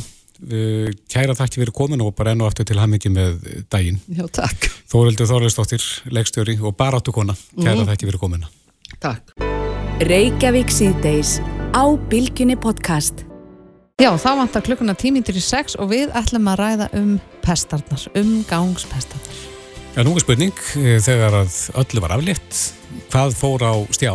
[1.14, 3.38] Kæra þakki fyrir kominu og bara enn og aftur til ham ekki með
[3.72, 4.00] daginn.
[4.10, 4.70] Já, takk.
[4.92, 7.90] Þórildur Þorleistóttir, leggstjóri og baráttu kona Kæra mm.
[7.92, 8.50] þakki fyrir kominu
[9.04, 9.36] Takk.
[10.04, 11.38] Reykjavík síðdeis
[11.74, 13.26] á Bilginni podcast.
[14.02, 17.12] Já, þá vantar klukkuna tímindir í sex og við ætlum að ræða um
[17.46, 19.42] pestarnar, umgangspestarnar
[19.94, 22.62] Já, nú er spurning eh, þegar að öllu var aflétt
[23.14, 24.14] hvað fór á stjá?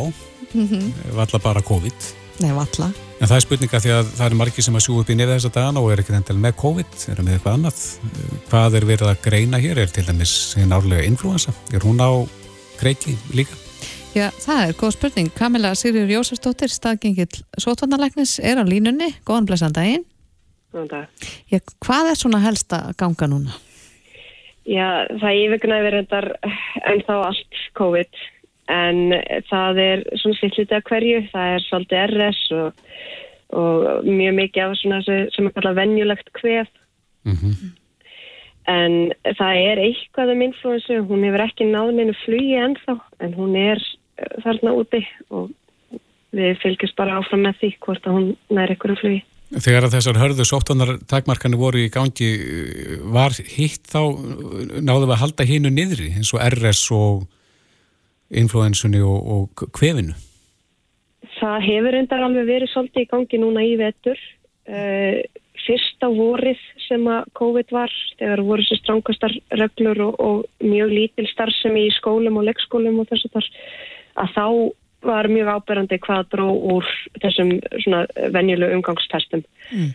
[0.50, 0.92] Mm -hmm.
[1.14, 4.76] Valla bara COVID Nei, valla En það er spurninga því að það eru margi sem
[4.78, 7.34] að sjú upp í nefða þessa dagana og er ekki endal með COVID, eru með
[7.34, 7.80] eitthvað annað.
[8.46, 9.80] Hvað er verið að greina hér?
[9.82, 11.54] Er til dæmis hinn árlega influensa?
[11.74, 12.10] Er hún á
[12.78, 13.58] kreiki líka?
[14.14, 15.32] Já, það er góð spurning.
[15.34, 19.10] Kamila Sigriður Jósastóttir, staðgengill Sotvandarleiknis, er á línunni.
[19.26, 20.06] Góðan blessan daginn.
[20.70, 21.28] Góðan dag.
[21.50, 23.58] Já, hvað er svona helst að ganga núna?
[24.68, 26.30] Já, það yfirgnaði verið endar
[26.86, 28.26] ennþá allt COVID
[28.68, 29.14] en
[29.48, 32.82] það er svona sittlítið að hverju, það er svolítið RS og,
[33.56, 36.72] og mjög mikið af svona sem er kallað vennjulegt kvef.
[37.28, 37.70] Mm -hmm.
[38.68, 43.80] en það er eitthvað um influensu, hún hefur ekki náðinu flugi ennþá en hún er
[44.18, 45.50] eh, þarna úti og
[46.32, 49.24] við fylgjast bara áfram með því hvort að hún nær eitthvað flugi.
[49.48, 52.30] Þegar að þessar hörðu sóttanar takmarkanu voru í gangi
[53.00, 54.00] var hitt þá
[54.84, 57.24] náðu að halda hínu niðri eins og RS og
[58.30, 60.16] influensunni og, og kvefinu?
[61.38, 64.18] Það hefur endar alveg verið svolítið í gangi núna í vetur.
[64.68, 65.22] Uh,
[65.68, 71.28] fyrsta vorið sem að COVID var, þegar voru þessi stránkastar reglur og, og mjög lítil
[71.30, 73.48] starfsemi í skólum og leggskólum og þess að þar,
[74.24, 74.46] að þá
[75.08, 76.86] var mjög áberandi hvað dró úr
[77.22, 77.52] þessum
[77.84, 78.04] svona
[78.34, 79.44] venjuleg umgangstestum.
[79.70, 79.90] Mm.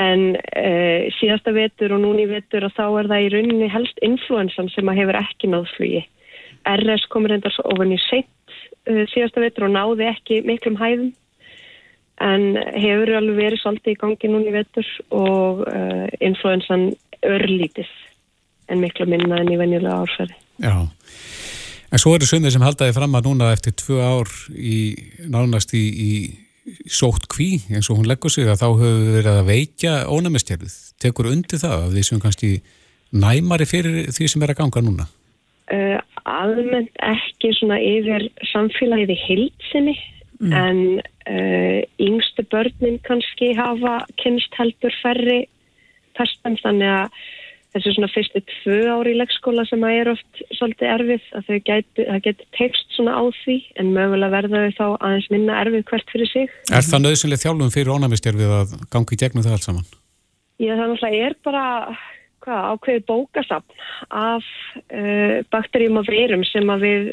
[0.00, 4.72] En uh, síðasta vetur og núni vetur og þá er það í rauninni helst influensan
[4.72, 6.02] sem að hefur ekki náðflugi.
[6.68, 8.28] RS komur endar ofan í seint
[8.88, 11.10] uh, síðasta vetur og náði ekki miklum hæðum
[12.22, 12.44] en
[12.76, 16.92] hefur alveg verið svolítið í gangi núni vetur og uh, influensan
[17.26, 17.90] örlítið
[18.70, 20.36] en miklu minna enn í venjulega árferði.
[20.62, 20.76] Já,
[21.90, 24.78] en svo eru sömur sem haldaði fram að núna eftir tvö ár í
[25.32, 26.10] nánast í, í
[26.86, 30.78] sótt kví eins og hún leggur sig að þá við verið að veikja ónæmistjærfið.
[31.02, 32.52] Tekur undir það að því sem kannski
[33.12, 35.08] næmari fyrir því sem er að ganga núna?
[35.72, 35.98] Uh,
[36.28, 39.94] almennt ekki svona yfir samfélagið í heilsinni
[40.40, 40.52] mm.
[40.52, 45.44] en uh, yngstu börnin kannski hafa kynst heldur færri
[46.18, 47.22] testum þannig að
[47.72, 51.60] þessu svona fyrstu tvö ári í leggskóla sem að er oft svolítið erfið að þau
[51.68, 56.12] geti, geti tekst svona á því en mögulega verða þau þá aðeins minna erfið hvert
[56.12, 56.52] fyrir sig.
[56.68, 59.88] Er það nöðsynlega þjálfum fyrir ónæmistjörfið að gangi gegnum það allt saman?
[60.60, 61.64] Já það náttúrulega er bara
[62.44, 64.46] hvað, ákveði bókasapn af
[64.90, 67.10] uh, bakterjum og verum sem að við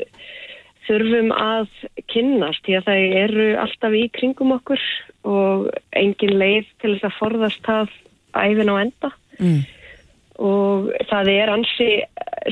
[0.90, 1.68] þurfum að
[2.10, 4.86] kynnast því að það eru alltaf í kringum okkur
[5.30, 5.68] og
[5.98, 7.92] engin leið til þess að forðast það
[8.40, 9.60] æfin á enda mm.
[10.50, 11.90] og það er ansi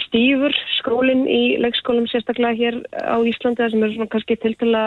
[0.06, 4.84] stífur skólinn í leikskólum sérstaklega hér á Íslandi sem eru svona kannski tiltala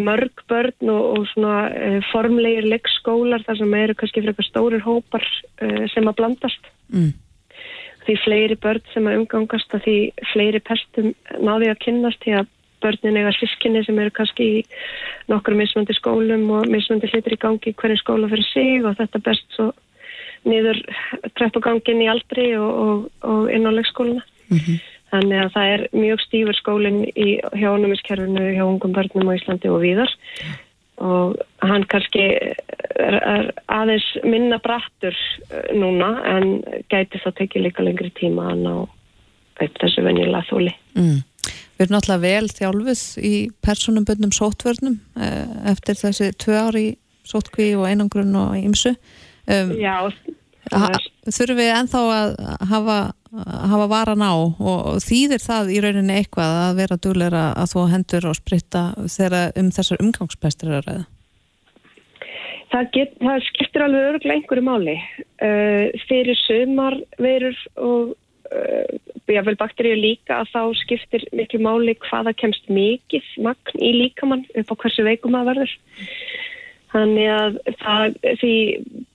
[0.00, 5.26] mörg börn og, og svona uh, formlegir leikskólar þar sem eru kannski frekar stórir hópar
[5.62, 7.14] uh, sem að blandast Mm.
[8.06, 9.96] því fleiri börn sem að umgangast því
[10.32, 12.52] fleiri pestum náði að kynnast því að
[12.84, 14.60] börnin eiga sískinni sem eru kannski í
[15.32, 19.56] nokkur mismöndi skólum og mismöndi hlutir í gangi hverju skóla fyrir sig og þetta best
[19.56, 19.72] svo
[20.46, 20.78] niður
[21.34, 24.22] treppugangin í aldri og, og, og inn á leikskóluna.
[25.16, 29.80] Þannig að það er mjög stífur skólinn í hjónumiskerfinu hjá ungum börnum á Íslandi og
[29.84, 30.12] víðar
[30.96, 35.16] og hann kannski er, er aðeins minna brattur
[35.50, 36.60] eh, núna en
[36.92, 38.74] gæti þá tekið líka lengri tíma að ná
[39.80, 40.72] þessu venjulega þóli.
[40.96, 41.18] Mm.
[41.76, 46.86] Við erum náttúrulega vel þjálfuð í personumböndum sótvörnum eh, eftir þessi tvö ári
[47.26, 48.94] sótkví og einangrun og ymsu.
[49.46, 50.08] Um, Já,
[50.72, 52.32] þurfum við ennþá að
[52.70, 52.98] hafa,
[53.44, 58.30] hafa varan á og, þýðir það í rauninni eitthvað að vera dugleira að þú hendur
[58.30, 61.04] og spritta þegar um þessar umgangspestur er að ræða?
[62.72, 64.96] það, get, það skiptir alveg öruglega einhverju máli.
[65.36, 68.96] Uh, fyrir sumar verur og uh,
[69.30, 74.74] jável bakteríu líka að þá skiptir miklu máli hvaða kemst mikið magn í líkamann upp
[74.74, 75.76] á hversu veikum að verður.
[76.94, 78.54] Þannig að það, því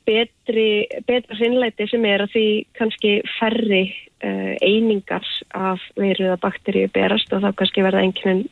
[0.08, 0.68] betri,
[1.08, 2.48] betra sinnleiti sem er að því
[2.78, 8.46] kannski færri uh, einingar af veruða bakteríu berast og þá kannski verða einhvern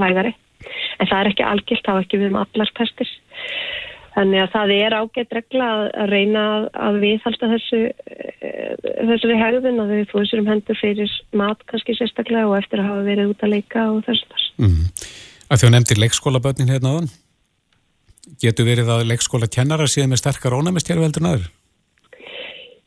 [0.00, 0.34] vægari.
[1.00, 3.14] En það er ekki algilt, þá ekki við um allar pestir.
[4.10, 6.44] Þannig að það er ágætt regla að, að reyna
[6.74, 8.76] að, viðhalda þessu, uh,
[9.12, 13.34] þessari hegðun að við fóðsum hendur fyrir mat kannski sérstaklega og eftir að hafa verið
[13.34, 14.52] út að leika og þess þess.
[14.60, 14.86] Mm.
[15.50, 17.10] Að að nefndir leikskólabötnin hérna áðan
[18.42, 21.48] getur verið að leikskóla kennara síðan með sterkar ónæmistjærfi heldur en aður?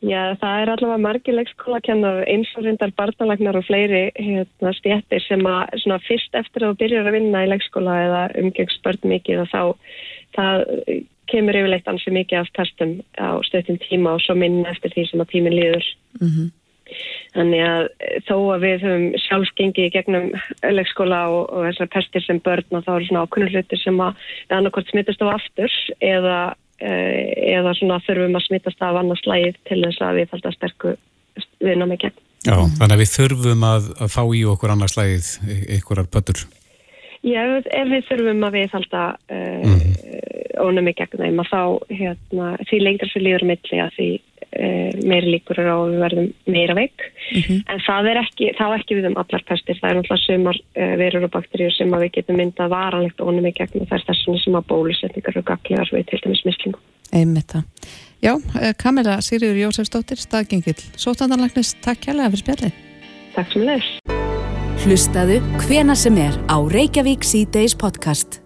[0.04, 5.46] Já, það er allavega margir leikskólakennar eins og reyndar barnalagnar og fleiri hérna, stjættir sem
[5.48, 9.46] að svona, fyrst eftir að þú byrjar að vinna í leikskóla eða umgengst börn mikið
[9.46, 9.62] og þá
[10.36, 10.66] það
[11.32, 15.24] kemur yfirleitt ansi mikið af testum á stöðtum tíma og svo minna eftir því sem
[15.24, 15.88] að tíminn líður.
[16.20, 16.52] Mm -hmm.
[17.34, 17.86] Þannig að
[18.28, 20.28] þó að við höfum sjálfsgengi í gegnum
[20.62, 24.28] leikskóla og, og þessar pestir sem börn og þá eru svona ákunnur hlutir sem að
[24.54, 26.38] annarkort smittast á aftur eða
[26.84, 30.96] eða svona þurfum að smittast af annars slægið til þess að við fælta sterku
[31.64, 32.20] vinna með gegn.
[32.44, 35.30] Já, þannig að við þurfum að, að fá í okkur annars slægið
[35.78, 36.44] einhverjar pötur.
[37.24, 39.94] Já, ef, ef við þurfum að við fælta uh, mm.
[40.66, 41.62] ónum með gegn þeim að þá
[42.02, 44.10] hérna, því lengra fyrir líður milli að því
[44.54, 47.60] uh, meiri líkur er á að við verðum meira veik Mm -hmm.
[47.72, 50.96] en það er ekki, þá ekki við um allar pestir, það er náttúrulega sumar uh,
[51.02, 54.08] verur og bakteríur sem að við getum myndað varanlegt ónum með gegn og það er
[54.10, 56.80] þessum sem að bólusetningar og gaglegar við til dæmis mislingu.
[57.14, 57.64] Einmitt það.
[58.24, 58.34] Já,
[58.78, 62.78] Kamila Sigriður Jósefsdóttir, staðgengill Sótandanlagnist, takk kærlega fyrir spjallið.
[63.34, 63.90] Takk sem leðis.
[64.84, 68.42] Hlustaðu hvena sem er á Reykjavík C-Days podcast.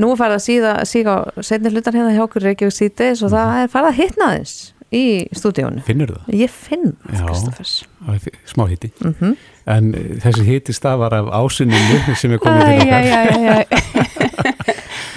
[0.00, 1.14] Nú er farið að síða, síga
[1.44, 5.04] setni hlutar hérna hjá okkur Reykjavík C-Days og það er farið að hitna þess í
[5.36, 5.84] stúdíónu.
[5.86, 6.34] Finnur það?
[6.40, 8.92] Ég finn það, smá hitti.
[9.00, 9.36] Mm -hmm.
[9.70, 14.18] En eh, þessi hitti stafar af ásunninu sem er komið til okkar.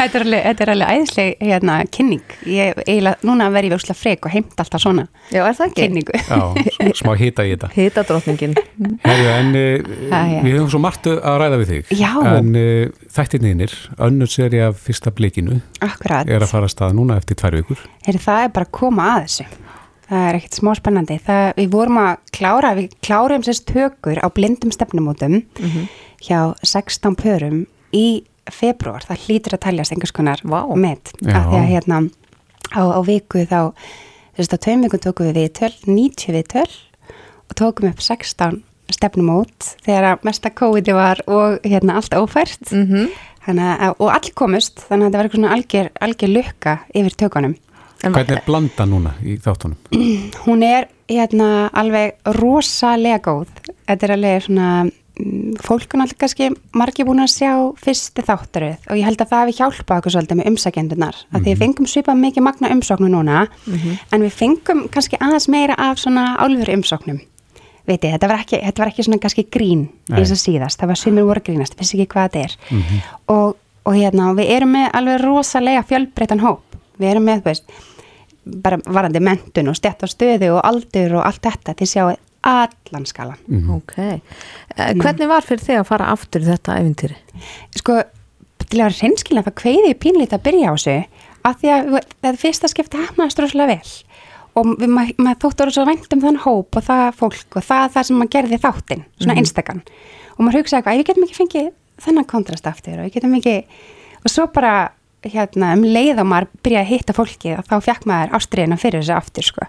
[0.04, 2.34] Þetta er alveg, þetta er alveg æðisleg hérna, kynning.
[2.52, 5.86] Ég eiginlega, núna verð ég vöxla frek og heimt alltaf svona Já, er það ekki?
[5.86, 6.18] kynningu.
[6.28, 7.70] Já, smá hita í þetta.
[7.72, 8.56] Hita drotningin.
[9.06, 11.94] Herðu, en uh, við höfum svo margt að ræða við þig.
[12.02, 12.10] Já.
[12.34, 13.76] En uh, þættirniðinir,
[14.10, 16.28] önnur seri af fyrsta blikinu Akkurat.
[16.28, 17.86] er að fara að stað núna eftir tvær vikur.
[18.04, 19.48] Heyri, það er bara að koma að þessu.
[20.10, 21.20] Það er ekkert smá spennandi.
[21.24, 25.40] Það, við vorum að klára, við klárum sérst tökur á blindum stefnumótum
[26.28, 27.64] hjá 16 pörum
[27.96, 28.06] í
[28.52, 29.06] februar.
[29.08, 30.44] Það hlýtur að taljast einhvers konar
[30.76, 31.14] met.
[31.22, 31.38] Já.
[31.38, 32.00] Af því að hérna
[32.74, 33.74] á, á viku þá,
[34.38, 36.70] sérst á tveim vikum tókum við viðtöl, 90 viðtöl
[37.50, 38.64] og tókum upp 16
[38.94, 42.72] stefnumót þegar að mesta COVID var og hérna allt ófært.
[42.72, 43.14] Mm -hmm.
[43.44, 47.16] Þannig að, og allir komust, þannig að þetta var eitthvað svona algjör, algjör lukka yfir
[47.20, 47.56] tökunum.
[48.04, 49.78] Hvernig er blanda núna í þáttunum?
[50.46, 53.48] Hún er hérna alveg rosalega góð.
[53.88, 54.70] Þetta er alveg svona,
[55.20, 57.52] mm, fólk er náttúrulega kannski margir búin að sjá
[57.84, 61.16] fyrsti þáttaröð og ég held að það hefði hjálpað okkur svolítið með umsækjendunar.
[61.16, 61.44] Mm -hmm.
[61.44, 63.48] Því við fengum svipað mikið magna umsóknu núna,
[64.12, 67.22] en við fengum kannski aðeins meira af svona álfur umsóknum.
[67.84, 70.20] Veitir, þetta var ekki, þetta var ekki svona kannski grín Nei.
[70.20, 72.54] eins og síðast, það var sumir voru að grínast, vissi ekki hvað þetta er.
[73.28, 76.78] Og, og hérna, við erum með alveg rosalega fjölbreytan hóp.
[76.98, 77.66] Við erum með, veist,
[78.46, 82.14] bara varandi mentun og stett á stöðu og aldur og allt þetta til sjáu
[82.44, 83.40] allan skalan.
[83.78, 83.94] Ok.
[84.00, 87.18] Eh, Hvernig var fyrir þig að fara aftur í þetta æfintýri?
[87.80, 88.00] Sko,
[88.64, 90.98] til að vera hreinskilna það kveiði ég pínlítið að byrja á þessu
[91.44, 91.88] af því að
[92.24, 93.94] það fyrsta skipti hefnaðist rosalega vel
[94.54, 97.86] og við, maður, maður þóttur svo vænt um þann hóp og það fólk og það
[97.96, 99.40] það sem maður gerði þáttinn, svona Mhm.
[99.42, 99.82] einstakann
[100.38, 101.72] og maður hugsaði eitthvað, "Æ, við getum ekki fengið
[102.04, 103.56] þennan kontrast aftur og við getum ekki
[104.24, 104.92] og svo bara
[105.24, 109.02] hérna, um leið og maður byrjaði að hitta fólki og þá fekk maður ástriðina fyrir
[109.02, 109.62] þessu aftur sko.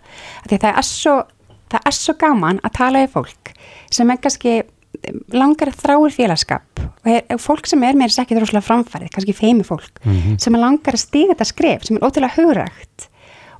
[0.43, 1.22] Af því að það er svo
[1.75, 3.53] það er svo gaman að tala við fólk
[3.95, 4.55] sem er kannski
[5.35, 9.64] langar þráir félagskap og er, fólk sem er meira sér ekki þróslega framfærið, kannski feimi
[9.66, 10.39] fólk Mhm.
[10.41, 13.09] sem er langar að stíga þetta skref sem er ótrúlega hugrægt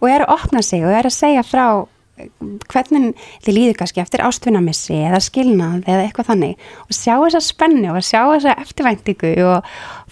[0.01, 1.87] og er að opna sig og er að segja frá
[2.17, 2.29] eh,
[2.71, 6.57] hvernig þið líður kannski eftir ástvinnamissi eða skilnað eða eitthvað þannig
[6.87, 9.65] og sjá þessa spennu og sjá þessa eftirvæntingu og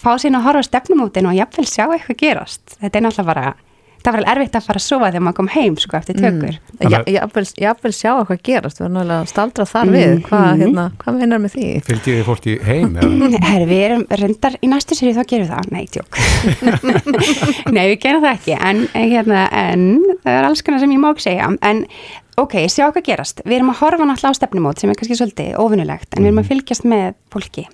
[0.03, 3.55] fá sín að horfa stefnumótin og jafnvel sjá eitthvað gerast þetta er náttúrulega bara,
[4.03, 6.59] það var alveg erfitt að fara að sofa þegar maður kom heim sko eftir tökur
[6.83, 6.91] Mm.
[6.91, 10.23] Já, jafnvel, jafnvel sjá eitthvað gerast, við erum náttúrulega staldra þar við, Mhm.
[10.27, 11.67] hvað, hérna, hvað meinar með því?
[11.87, 12.97] Fylgdi þið fólki heim?
[12.97, 13.39] eða?
[13.53, 16.19] Herri, við erum reyndar í næstu séri þá gerum við það, nei, tjók
[17.77, 19.87] Nei, við gerum það ekki en, en, hérna, en
[20.25, 21.85] það er alls konar sem ég má ekki segja en
[22.43, 25.55] ok, sjá hvað gerast við erum að horfa náttúrulega á stefnumót sem er kannski svolítið
[25.63, 27.67] óvinnulegt, en við erum að fylgjast með fólki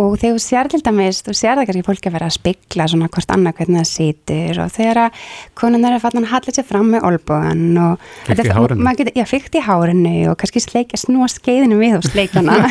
[0.00, 2.86] og þegar þú sér til dæmis, þú sér það kannski fólki að vera að spegla
[2.88, 5.18] svona hvort annað hvernig það situr og þegar að
[5.60, 8.84] konan er að fatna að halla sér fram með olbúan og Fikkt í þetta- hárinu.
[8.86, 12.56] maður getur- Já, fyrkt í hárinu og kannski sleikja snúa skeiðinu við og sleikjana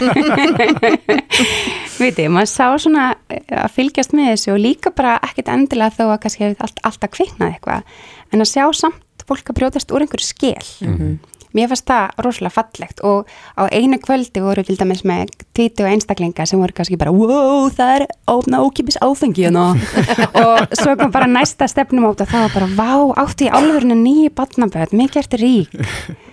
[2.00, 6.06] Viti, maður sá svona eh, að fylgjast með þessu og líka bara ekkit endilega þó
[6.14, 8.00] að kannski hefur allt, alltaf kviknað eitthvað
[8.34, 11.12] en að sjá samt fólk að brjótast úr einhverju skil Mhm.
[11.56, 15.92] Mér fannst það rosalega fallegt og á einu kvöldi voru til dæmis með títu og
[15.94, 19.74] einstaklinga sem voru kannski bara wow, það er ókipis áfengi hérna."
[20.44, 22.94] og svo kom bara næsta stefnum át og það var bara vá,
[23.26, 25.74] áttu í álverinu nýju batnaböð, mikið ertu rík.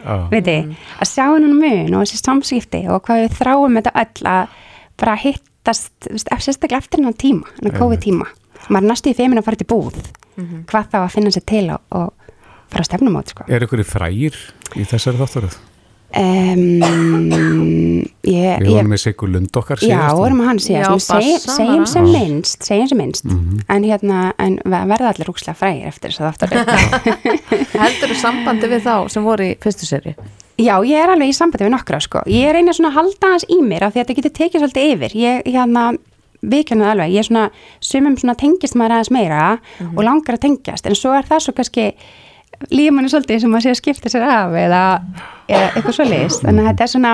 [0.06, 0.28] Já.
[0.30, 0.56] viti,
[1.02, 4.60] að sjá hennan mun og þessi samskipti og hvað við þráum þetta öll að
[5.00, 8.28] bara hittast sérstaklega eftir hennan tíma hennan COVID tíma,
[8.68, 9.98] maður næstu í feimin að fara til búð.
[10.36, 12.12] Hvað þá að finna sér til og
[12.72, 13.44] fara að stefnum át sko.
[13.48, 14.36] Er ykkur frægir
[14.76, 15.56] í þessari þáttaröð?
[16.16, 21.10] um, ég, Við ég, vorum með Sigur Lund okkar Já, vorum að hann síðast,
[21.56, 23.60] segjum sem minnst, segjum sem minnst, Mhm.
[23.68, 26.48] en hérna, en ve- verða allir rúkslega frægir eftir þess að þáttar.
[27.82, 30.14] Heldur þú sambandi við þá sem voru í fyrstu seri?
[30.58, 32.22] Já, ég er alveg í sambandi við nokkra, sko.
[32.26, 34.60] Ég er eina svona að halda hans í mér af því að þetta getur tekið
[34.62, 35.16] svolítið yfir.
[35.20, 35.82] Ég, hérna,
[36.42, 37.50] viðkjörnað alveg, ég er svona,
[37.80, 39.58] sumum svona tengist maður aðeins meira
[39.96, 41.92] og langar að tengjast, en svo er það svo kannski
[42.70, 44.82] lífmanni svolítið sem að sé að skipta sér af eða,
[45.48, 46.36] eða eitthvað svolítið.
[46.46, 47.12] Þannig að þetta er svona,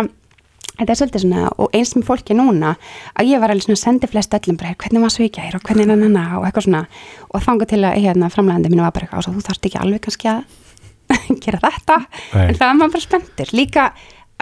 [0.79, 2.77] þetta er svolítið svona, og eins með fólki núna,
[3.19, 5.55] að ég var alveg svona að sendi flest öllum bara, hvernig var svo í gær
[5.59, 6.83] og hvernig nanna og eitthvað svona,
[7.35, 10.01] og þanga til að, hérna, framlegandi mínu var bara eitthvað, "Ása, þú þarft ekki alveg
[10.01, 10.43] kannski að
[11.45, 11.97] gera þetta,
[12.35, 12.47] Nei.
[12.49, 13.93] en það er maður bara spenntur, líka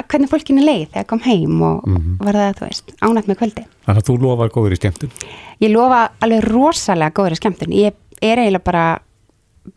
[0.09, 2.16] hvernig fólkinu leið þegar kom heim og Mhm.
[2.24, 3.64] var það, þú veist, ánætt með kvöldi.
[3.84, 5.11] Þannig að þú lofar góður í skemmtun.
[5.61, 7.72] Ég lofa alveg rosalega góðri skemmtun.
[7.74, 7.92] Ég
[8.22, 8.98] er eiginlega bara,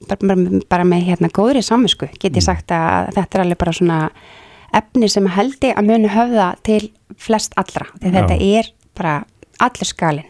[0.09, 0.37] bara,
[0.69, 2.09] bara, með hérna góðri samvisku.
[2.19, 3.99] Get ég sagt að þetta er alveg bara svona
[4.73, 6.81] efni sem held ég að muni höfða til
[7.21, 7.89] flest allra.
[8.01, 8.11] Já.
[8.17, 9.17] þetta er bara
[9.63, 10.29] allur skalinn.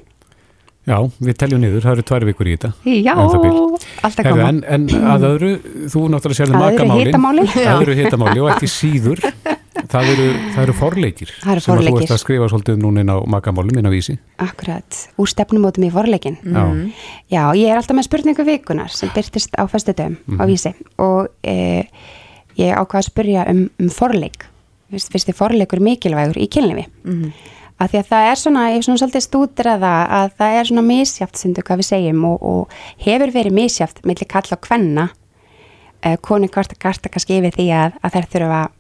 [0.84, 2.74] Já, við teljum niður, það eru tvær vikur í þetta.
[2.92, 4.58] Já, alltaf gaman.
[4.68, 5.52] en, en að öðru,
[5.94, 7.52] þú náttúrulega sérðu Að öðru makamálin.
[7.56, 7.70] Já.
[7.78, 9.24] Öðru hitamáli og ekki síður.
[9.92, 11.32] Það eru, það eru forleikir.
[11.44, 12.04] Það eru Sem að þú forleikir.
[12.08, 14.16] ert að skrifa svolítið núna inn á makamálum, inn á vísi.
[14.40, 16.38] Akkurat, úr stefnumótum í vorleikin.
[16.44, 16.64] Já.
[17.30, 20.48] Já, ég er alltaf með spurningu vikunar sem byrtist á föstudöfum á Mhm.
[20.48, 21.84] vísi og e,
[22.58, 24.46] ég ákvað að spurja um, um forleik.
[24.92, 26.86] Fyrst, fyrst þið forleikur mikilvægur í kynlífi.
[27.80, 30.66] Af því að það er svona, ég er svona svolítið stúdur að það, að er
[30.70, 32.70] svona misjátt sindu hvað við segjum og, og
[33.04, 35.10] hefur verið misjátt millir kalla og kvenna
[36.06, 38.72] uh, konu kvarta karta kannski yfir því að, að þær þurfa að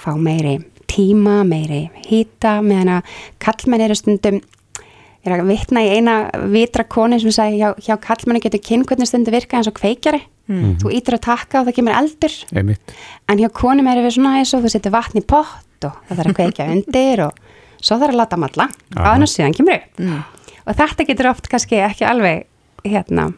[0.00, 0.58] fá meiri
[0.90, 6.14] tíma, meiri hýta meðan að kallmenn eru stundum ég er að vitna í eina
[6.50, 10.22] vitra konu sem sagði hjá, hjá kallmenni getur kyn hvernig stundu virka eins og kveikjari
[10.50, 10.80] Mhm.
[10.82, 12.92] þú ítur að taka og það kemur eldur Einmitt.
[13.28, 16.16] en hjá konum erum við svona eins og þú setur vatn í pott og það
[16.18, 17.32] þarf að kveikja undir og
[17.80, 19.12] svo þarf að láta malla Aha.
[19.14, 22.46] áður en síðan kemur upp og þetta getur oft kannski ekki alveg
[22.84, 23.28] hérna,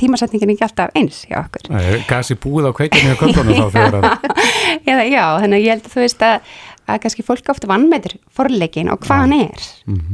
[0.00, 1.68] tímasetningin ekki alltaf eins hjá okkur.
[1.72, 4.28] Það gasi búið á kveikinu í köflunum þá þegar að,
[4.90, 6.52] Eða, já, þannig að ég held að þú veist að,
[6.88, 9.66] að kannski fólk ofta vannmeitur forleikin og hvað hann er.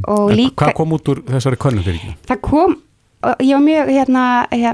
[0.08, 2.16] Og En líka Hvað kom út úr þessari könnum fyrir ekki?
[2.32, 2.80] það kom
[3.24, 4.22] og ég var mjög hérna,
[4.52, 4.72] hérna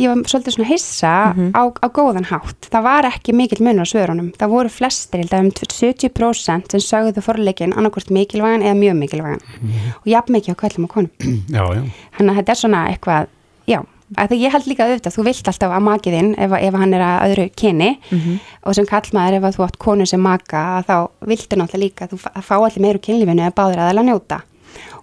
[0.00, 1.10] ég var svolítið svona hissa
[1.52, 5.34] á, á góðan hátt, það var ekki mikill munur á svörunum, það voru flestir held
[5.36, 9.44] að um 70% sem sögðu forleikin annarkvort mikilvægan eða mjög mikilvægan.
[10.00, 11.12] Og jafn mikið á kvöllum og konum.
[11.52, 11.82] Já, já.
[12.16, 13.28] þannig að þetta er svona eitthvað
[13.68, 13.78] já,
[14.16, 17.24] að ég held líka auðvitað, þú vilt alltaf að makiðinn ef, ef hann er að
[17.28, 17.90] öðru kyni.
[18.64, 20.96] Og sem kallmaður ef að þú átt konu sem maka að þá
[21.30, 24.40] viltu náttúrulega líka að þú fá- að allir meiru kynlífinu eða báður aðeins að njóta.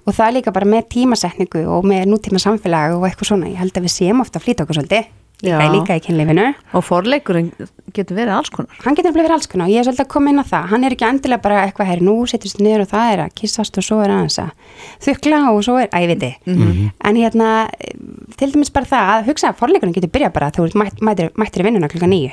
[0.05, 3.59] Og það er líka bara með tímasetningu og með nútíma samfélag og eitthvað svona, ég
[3.62, 5.05] held að við séum ofta að flýta okkur svolítið.
[5.41, 6.45] Líka, líka í kynlífinu.
[6.77, 7.51] Og forleikurinn
[7.93, 8.77] getur verið alls konar.
[8.85, 10.67] Hann getur verið alls konar og ég er svolítið að koma inn á það.
[10.71, 13.77] Hann er ekki endilega bara eitthvað herri nú setjast niður og það er að kissast
[13.81, 14.51] og svo er aðeins að
[15.07, 16.91] þukla og svo er, að ég veit Mhm.
[17.03, 17.49] en hérna
[18.37, 21.29] til dæmis bara það að hugsa að forleikurinn getur byrjað bara að þú mætt, mættir,
[21.35, 22.31] mættir í vinnuna klukka nýju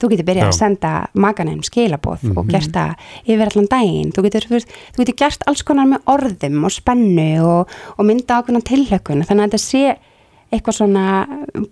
[0.00, 0.90] þú getur byrjað að senda
[1.20, 2.94] maganum skilaboð og gert það
[3.26, 4.12] yfir allan daginn.
[4.16, 8.62] Þú getur, þú getur gert alls konar með orðum og spennu og, og mynda ákveðna
[8.64, 9.82] tilhökun þannig að þetta sé
[10.52, 11.04] eitthvað svona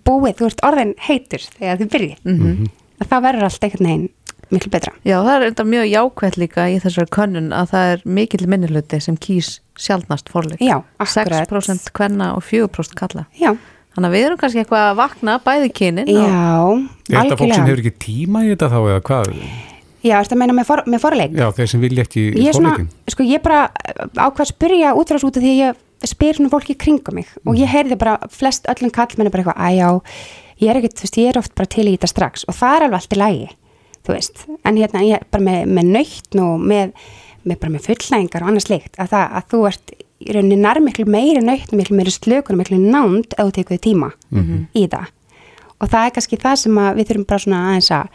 [0.07, 2.67] búið, þú ert orðin heitur þegar þú byrjið Mhm.
[3.01, 4.09] að það verður allt einhvern veginn
[4.51, 8.01] miklu betra Já, það er enda mjög jákvætt líka í þessari könnun að það er
[8.05, 11.47] mikill minnuluti sem kýs sjálfnast forleik Já, akkurat.
[11.49, 13.55] 6% kvenna og 4% kalla Já,
[13.95, 16.29] Þannig að við erum kannski eitthvað að vakna bæði kynin og já,
[17.09, 19.31] Er þetta fólk sem algjörlega hefur ekki tíma í þetta þá eða hvað?
[19.99, 22.53] Já, ertu að meina með, for, með forleik Já, þeir sem vilja ekki Ég er
[22.55, 22.89] svona, forleikin.
[23.11, 23.61] sko ég bara
[24.15, 25.75] ákvað að spyrja útrás út af því að ég
[26.07, 29.77] spyr svona fólki kringum mig og ég heyrði bara flest öllum kallmenni bara eitthvað, að
[29.79, 29.89] já,
[30.59, 32.45] ég er ekkert, þú veist, ég er oft bara til í þetta strax.
[32.49, 33.47] Og það er alveg allt í lægi,
[34.05, 36.93] þú veist, en hérna ég bara með, með nöytn og með,
[37.43, 40.81] með bara með fullnægingar og annars líkt, að það, að þú ert í rauninni nær
[40.83, 44.11] miklu meiri nöytn, miklu meiri slökun og miklu nánd ef þú tekur þig tíma
[44.75, 45.07] í það.
[45.79, 48.07] Og það er kannski það sem að við þurfum bara svona aðeins að,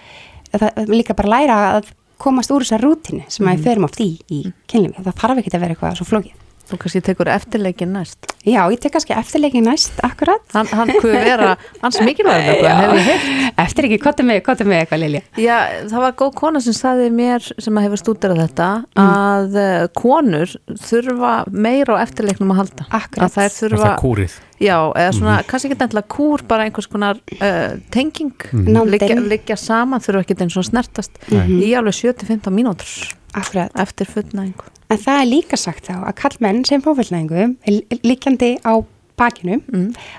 [0.53, 4.11] það, líka bara læra að komast úr þessar rútinu sem að við förum oft í
[4.29, 6.44] í kynlífi, það þarf ekki að vera eitthvað svo flókið.
[6.71, 10.43] Þú kannski tekur eftirleikin næst Já, ég tek kannski eftirleikin næst, akkurat.
[10.53, 14.69] Hann, hann kuð vera, hans mikilvægur nefnilega, hef ég heyrt Eftir ekki, kottum við, kottum
[14.69, 15.23] við eitthvað, Lilja.
[15.41, 15.55] Já,
[15.89, 18.67] það var góð kona sem saði mér sem að hefur stúderað þetta
[19.01, 20.53] að uh, konur
[20.85, 23.33] þurfa meira á eftirleiknum að halda Akkurat.
[23.33, 24.37] að Er þurfa það kúrið?
[24.61, 28.93] Já, eða svona, kannski ekki nefnilega kúr, bara einhvers konar uh, tenging, Nándin.
[28.93, 32.93] liggja, liggja saman, þurfa ekki eins og snertast í alveg 7-15 mínútur
[33.35, 33.73] Akkurat.
[33.81, 34.69] eftir fullnæðingu.
[34.95, 37.47] En það er líka sagt þá að kallmenn sem fófellnæðingu,
[38.07, 38.79] líkjandi á
[39.19, 39.61] bakinu,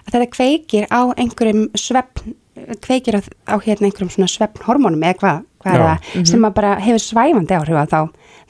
[0.03, 2.35] að þetta kveikir á einhverjum svefn,
[2.83, 3.21] kveikir á,
[3.51, 7.57] á hérna einhverjum svona svefnhormónum eða hvað, hvað er það, sem að bara hefur svæfandi
[7.57, 8.01] áhrif á þá.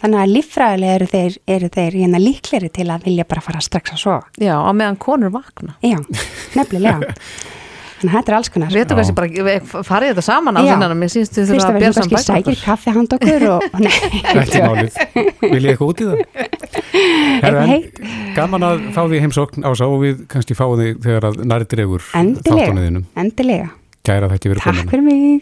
[0.02, 3.94] Þannig að líffræðilega eru þeir, eru þeir hérna líkleri til að vilja bara fara strax
[3.96, 4.34] að sofa.
[4.42, 5.78] Já, á meðan konur vakna.
[5.86, 5.98] Já,
[6.58, 7.14] nefnilega.
[8.06, 8.70] Þannig að þetta er alls konar.
[8.70, 9.28] Við veitum kannski bara,
[9.90, 12.94] farið þetta saman á ég síðust við Fyrst þurfa að bera saman kannski sækir kaffi
[12.96, 13.96] hand okkur og, og nei.
[15.42, 16.18] Vil ég eitthvað út í það?
[17.42, 17.98] Herra, en heitt.
[18.38, 22.06] gaman að fá því heimsókn ásá og við kannski fáum því þegar að næri dregur
[22.16, 23.06] endilega, þáttunuðinum.
[23.26, 23.72] endilega.
[24.06, 24.92] Kæra þetta verið Takk komin.
[24.94, 25.42] fyrir mig.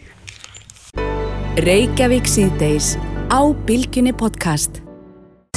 [1.64, 2.94] Reykjavík síðdeis
[3.30, 4.83] á Bilginni podcast.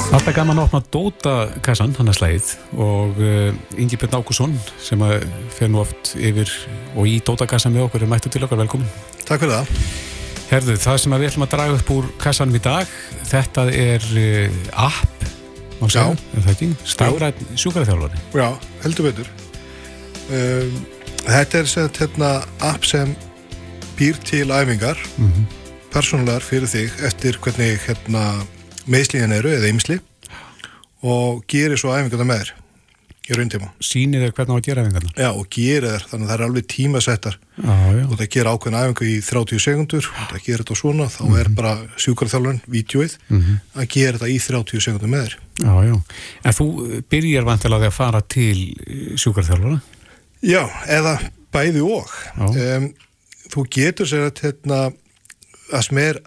[0.08, 2.46] Alltaf gaman að opna Dóta-kassan, hann er slæðið
[2.80, 5.02] og uh, Ingi Björn Ákusson sem
[5.52, 6.48] fer nú oft yfir
[6.94, 8.88] og í Dóta-kassan með okkur er mættu til okkar velkomin.
[9.28, 9.82] Takk fyrir það.
[10.48, 12.96] Herðu, það sem við ætlum að draga upp úr kassanum í dag,
[13.28, 15.28] þetta er uh, app,
[15.82, 16.70] má segja, er það ekki?
[16.94, 18.24] Stafræð sjúkaraþjálfari.
[18.40, 18.48] Já,
[18.86, 19.30] heldur betur.
[20.32, 20.82] Um,
[21.28, 22.32] þetta er sett hérna
[22.72, 23.12] app sem
[24.00, 25.48] býr til æfingar Mm
[25.92, 28.24] persónulegar fyrir þig eftir hvernig hérna
[28.92, 29.98] meðslíðin eru eða ymsli
[31.08, 32.54] og gerir svo æfingarna með þér
[33.28, 33.66] í rauntíma.
[33.84, 35.10] Sýnið þér hvernig á að gera æfingarna.
[35.20, 38.04] Já, og gerir þér, þannig að það er alveg tímasettar Já, já.
[38.08, 41.50] og það gerir ákveðin æfingu í 30 sekundur og það gerir þetta svona, þá er
[41.58, 43.16] bara sjúkarþjálfun, vídjóið,
[43.76, 45.36] að gera þetta í 30 sekundur með þér.
[45.58, 45.94] Já, já.
[46.48, 46.68] En þú
[47.12, 48.56] byrjar vantilega að fara til
[49.20, 49.78] sjúkarþjálfara.
[50.48, 51.14] Já, eða
[51.52, 52.16] bæði og.
[52.48, 52.90] Um,
[53.52, 54.80] þú getur sér að hérna,
[55.68, 56.22] það sem er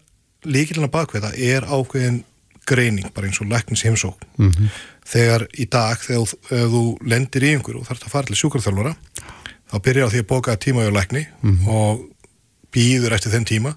[0.45, 2.21] líkilina bakveða er ákveðin
[2.67, 4.21] greining, bara eins og læknis heimsók.
[4.37, 4.69] Mm
[5.11, 6.29] Þegar í dag, þegar
[6.71, 8.93] þú, lendir í einhver og þarf að fara til sjúkarþjálfara,
[9.71, 11.27] þá byrjar á því að bóka tíma hjá lækni
[11.67, 12.05] og
[12.71, 13.75] býður eftir þeim tíma.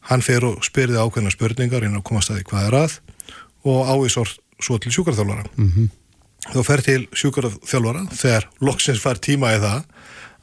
[0.00, 3.00] Hann fer og spyrði ákveðina spurningar inn að komast að því hvað er að
[3.62, 4.28] og ávísor
[4.58, 5.44] svo til sjúkarþjálfara.
[5.56, 5.88] -hmm.
[6.52, 9.84] þú fer til sjúkarþjálfara þegar loksins fær tíma í það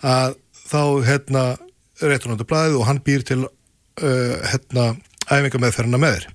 [0.04, 0.36] að
[0.70, 1.58] þá hérna
[2.00, 4.96] til blæðið og hann býr til uh, hérna
[5.30, 6.28] æfinga meðferðina með þér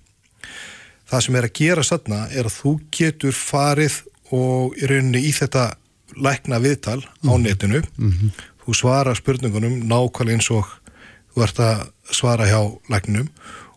[1.14, 4.00] það sem er að gera satna er að þú getur farið
[4.34, 5.74] og í rauninni í þetta
[6.14, 7.82] lækna viðtal á netinu.
[8.64, 10.70] Þú svara spurningunum nákvæmlega eins og
[11.34, 11.84] þú ert að
[12.14, 12.60] svara hjá
[12.90, 13.28] lækninum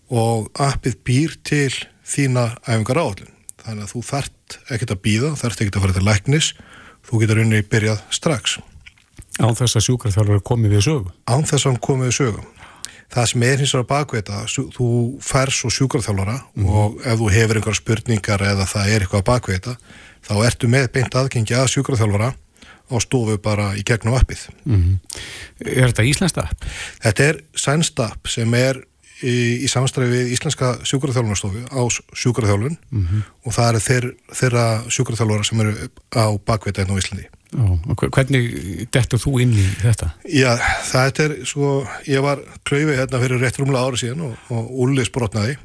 [0.08, 1.74] og appið býr til
[2.08, 3.34] þína æfingar áallin
[3.64, 6.52] þannig að þú þart ekkert að býða þart ekkert að fara til læknis.
[7.08, 8.58] Þú getur rauninni byrjað strax.
[9.38, 11.12] Án þess að sjúkarþjálfari komið við sögu.
[11.30, 12.48] án þess að hann komið í sögum
[13.14, 14.42] það sem er hins vegar bakveita
[14.76, 14.88] þú
[15.24, 19.78] fær svo sjúkarþjálfara og ef þú hefur einhver spurningar eða það er eitthvað bakveita
[20.28, 22.34] þá ertu með beint aðgengi að sjúkarþjálfara
[22.88, 25.00] á stofu bara í gegnum appið Mm
[25.66, 26.66] Er þetta íslenskt app?
[27.04, 28.78] Þetta er sænst app sem er
[29.26, 31.82] í, í samstræði við Íslenska sjúkarþjálfunarstofu á
[32.14, 33.24] sjúkarþjálfun Mhm.
[33.46, 34.06] og það eru þeir,
[34.40, 39.66] þeirra sjúkarþjálfara sem eru á bakveita einn á Íslandi og hvernig dettur þú inn í
[39.80, 40.12] þetta?
[40.28, 40.58] Já,
[40.90, 45.06] þetta er svo, ég var klaufi hérna fyrir rétt rúmlega ári síðan og, og Ulli
[45.08, 45.56] sprotnaði.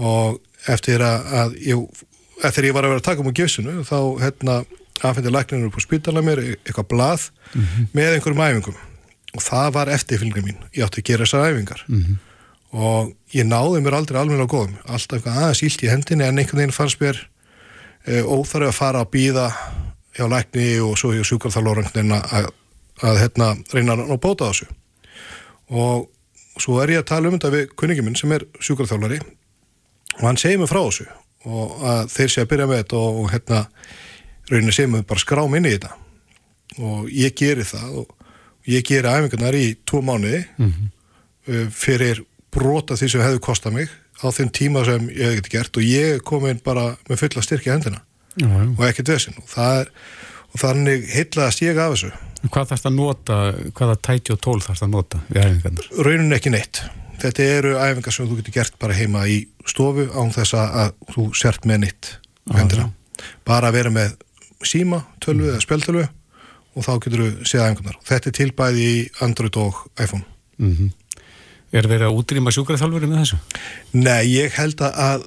[0.00, 0.40] Og
[0.70, 2.06] eftir að, að ég,
[2.42, 4.56] eftir ég var að vera að taka um á gifsinu þá hérna
[5.04, 7.28] aðfendi lækninu upp á spítala mér e- eitthvað blað
[7.92, 8.80] með einhverjum æfingum.
[9.34, 11.84] Og það var eftirfylgni mín, ég átti að gera þessar æfingar.
[12.74, 16.62] Og ég náði mér aldrei á góðum, alltaf eitthvað aðeins ílt í hendinni en einhvern
[16.62, 17.20] veginn fannst mér
[18.06, 19.50] e, óþarf að fara að býða
[20.14, 22.48] hjá lækni og svo hjá sjúkarþalórangnin að,
[23.02, 24.68] að hérna, reyna að bóta þessu.
[25.74, 26.08] Og
[26.60, 29.20] svo er ég að tala um þetta við kunningi minn sem er sjúkarþjálfari
[30.20, 31.08] og hann segir mig frá þessu
[31.44, 33.62] og að þeir sé að byrja með þetta og, og hérna
[34.50, 35.90] rauninni segir mig bara skrám inn í þetta.
[36.84, 38.14] Og ég geri það og
[38.70, 42.22] ég geri æfingarnar í tvo mánuði uh, fyrir
[42.54, 43.92] brota því sem hefði kostað mig
[44.22, 47.42] á þeim tíma sem ég hef ekkert gert og ég kom inn bara með fulla
[47.42, 48.00] styrki hendina.
[48.42, 49.92] Og ekkert vesinn og,
[50.52, 52.10] og þannig heitlaðast ég af þessu.
[52.44, 53.38] Hvað þarfst að nota,
[53.78, 55.88] hvaða tæti og tól þarfst að nota við æfingarnar?
[56.08, 56.82] raunin ekki neitt.
[57.22, 59.38] Þetta eru æfingar sem þú getur gert bara heima í
[59.70, 62.10] stofu án þess að þú sért með neitt
[62.50, 62.90] á hendina
[63.46, 64.18] bara að vera með
[64.64, 66.04] síma, tölvu eða spjaldtölvu
[66.74, 67.98] og þá getur þú séð æfingarnar.
[68.04, 70.24] Þetta er tilbæði í Android og iPhone.
[70.58, 70.92] Mm
[71.74, 73.38] Er verið að útrýma sjúkraþjálfuri með þessu?
[73.98, 75.24] Nei, ég held að, að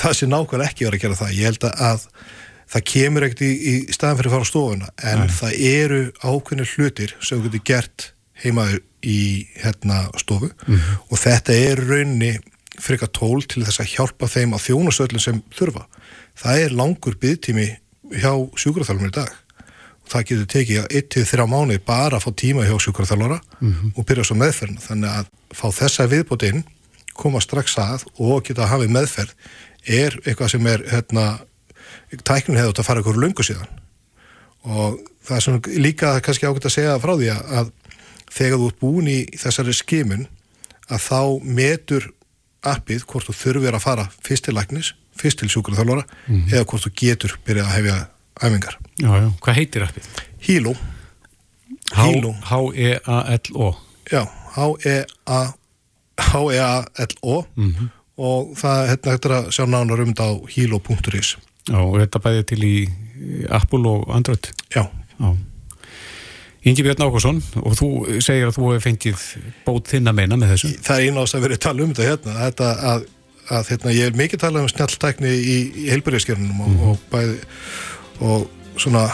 [0.00, 1.32] það sé nákvæmlega ekki verið að gera það.
[1.38, 2.06] Ég held að, að
[2.74, 6.72] það kemur ekkert í, í staðan fyrir að fara á stofuna en það eru ákveðnir
[6.74, 8.08] hlutir sem getur gert
[8.42, 8.66] heima
[9.06, 9.20] í
[9.62, 10.50] hérna stofu.
[11.08, 12.34] Og þetta er raunni
[12.78, 15.86] frika tól til þess að hjálpa þeim að þjónasöllum sem þurfa.
[16.38, 17.68] Það er langur byggtími
[18.18, 19.30] hjá sjúkraþjálfum í dag
[20.08, 23.38] það getur tekið 1-3 mánuði bara að fá tíma hjá sjúkraþjálfara
[23.94, 26.64] og byrja svo meðferðina þannig að fá þessa viðbót inn
[27.18, 29.34] koma strax að og geta hafið meðferð
[29.88, 31.26] er eitthvað sem er hérna,
[32.22, 33.70] tæknin hefði átt að fara ykkur lungu síðan.
[34.68, 37.72] Og það er svona líka kannski ágætt að segja frá því að, að
[38.28, 40.28] þegar þú ert búin í þessari skimun
[40.88, 41.20] að þá
[41.58, 42.10] metur
[42.68, 46.04] appið hvort þú þurfir að fara fyrst til læknis, fyrst til sjúkraþjálfara
[46.52, 47.98] eða hvort þú getur byrjað að hefja
[48.42, 48.78] æfingar.
[49.02, 49.28] Já, já.
[49.44, 50.08] Hvað heitir appið?
[50.48, 50.74] Hilo.
[52.48, 53.68] H-E-A-L-O
[54.12, 54.22] Já,
[54.54, 55.40] H-E-A
[56.18, 57.88] H-E-A-L-O Mhm.
[58.18, 61.36] og það hérna hættir að sjá nánar um þetta á hilo.is
[61.68, 62.72] Já, og þetta bæði til í
[63.50, 64.84] Apple og Android Já.
[65.20, 65.36] Já.
[66.66, 67.88] Ingi Björn Ákusson og þú
[68.20, 69.22] segir að þú hefur fengið
[69.64, 72.08] bót þinn að meina með þessu Það er eina ást að vera tala um þetta
[72.10, 73.06] hérna þetta að,
[73.54, 75.56] að hérna, ég er mikið talað um snjalltækni í,
[75.86, 77.38] í heilbæriðskjörnum og, og bæði
[78.20, 78.46] og
[78.78, 79.06] svona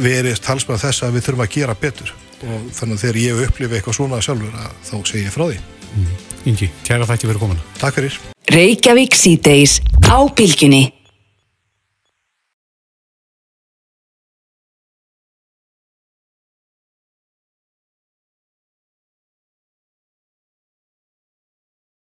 [0.00, 2.14] verið talsmað þess að við þurfum að gera betur.
[2.40, 5.58] Og þannig að þegar ég upplifi eitthvað svona sjálfur að þá segi ég frá því.
[6.48, 8.16] Ingi, kæra þætti verið komin Takk fyrir.
[8.50, 10.99] Reykjavík síðdeis á bylginni.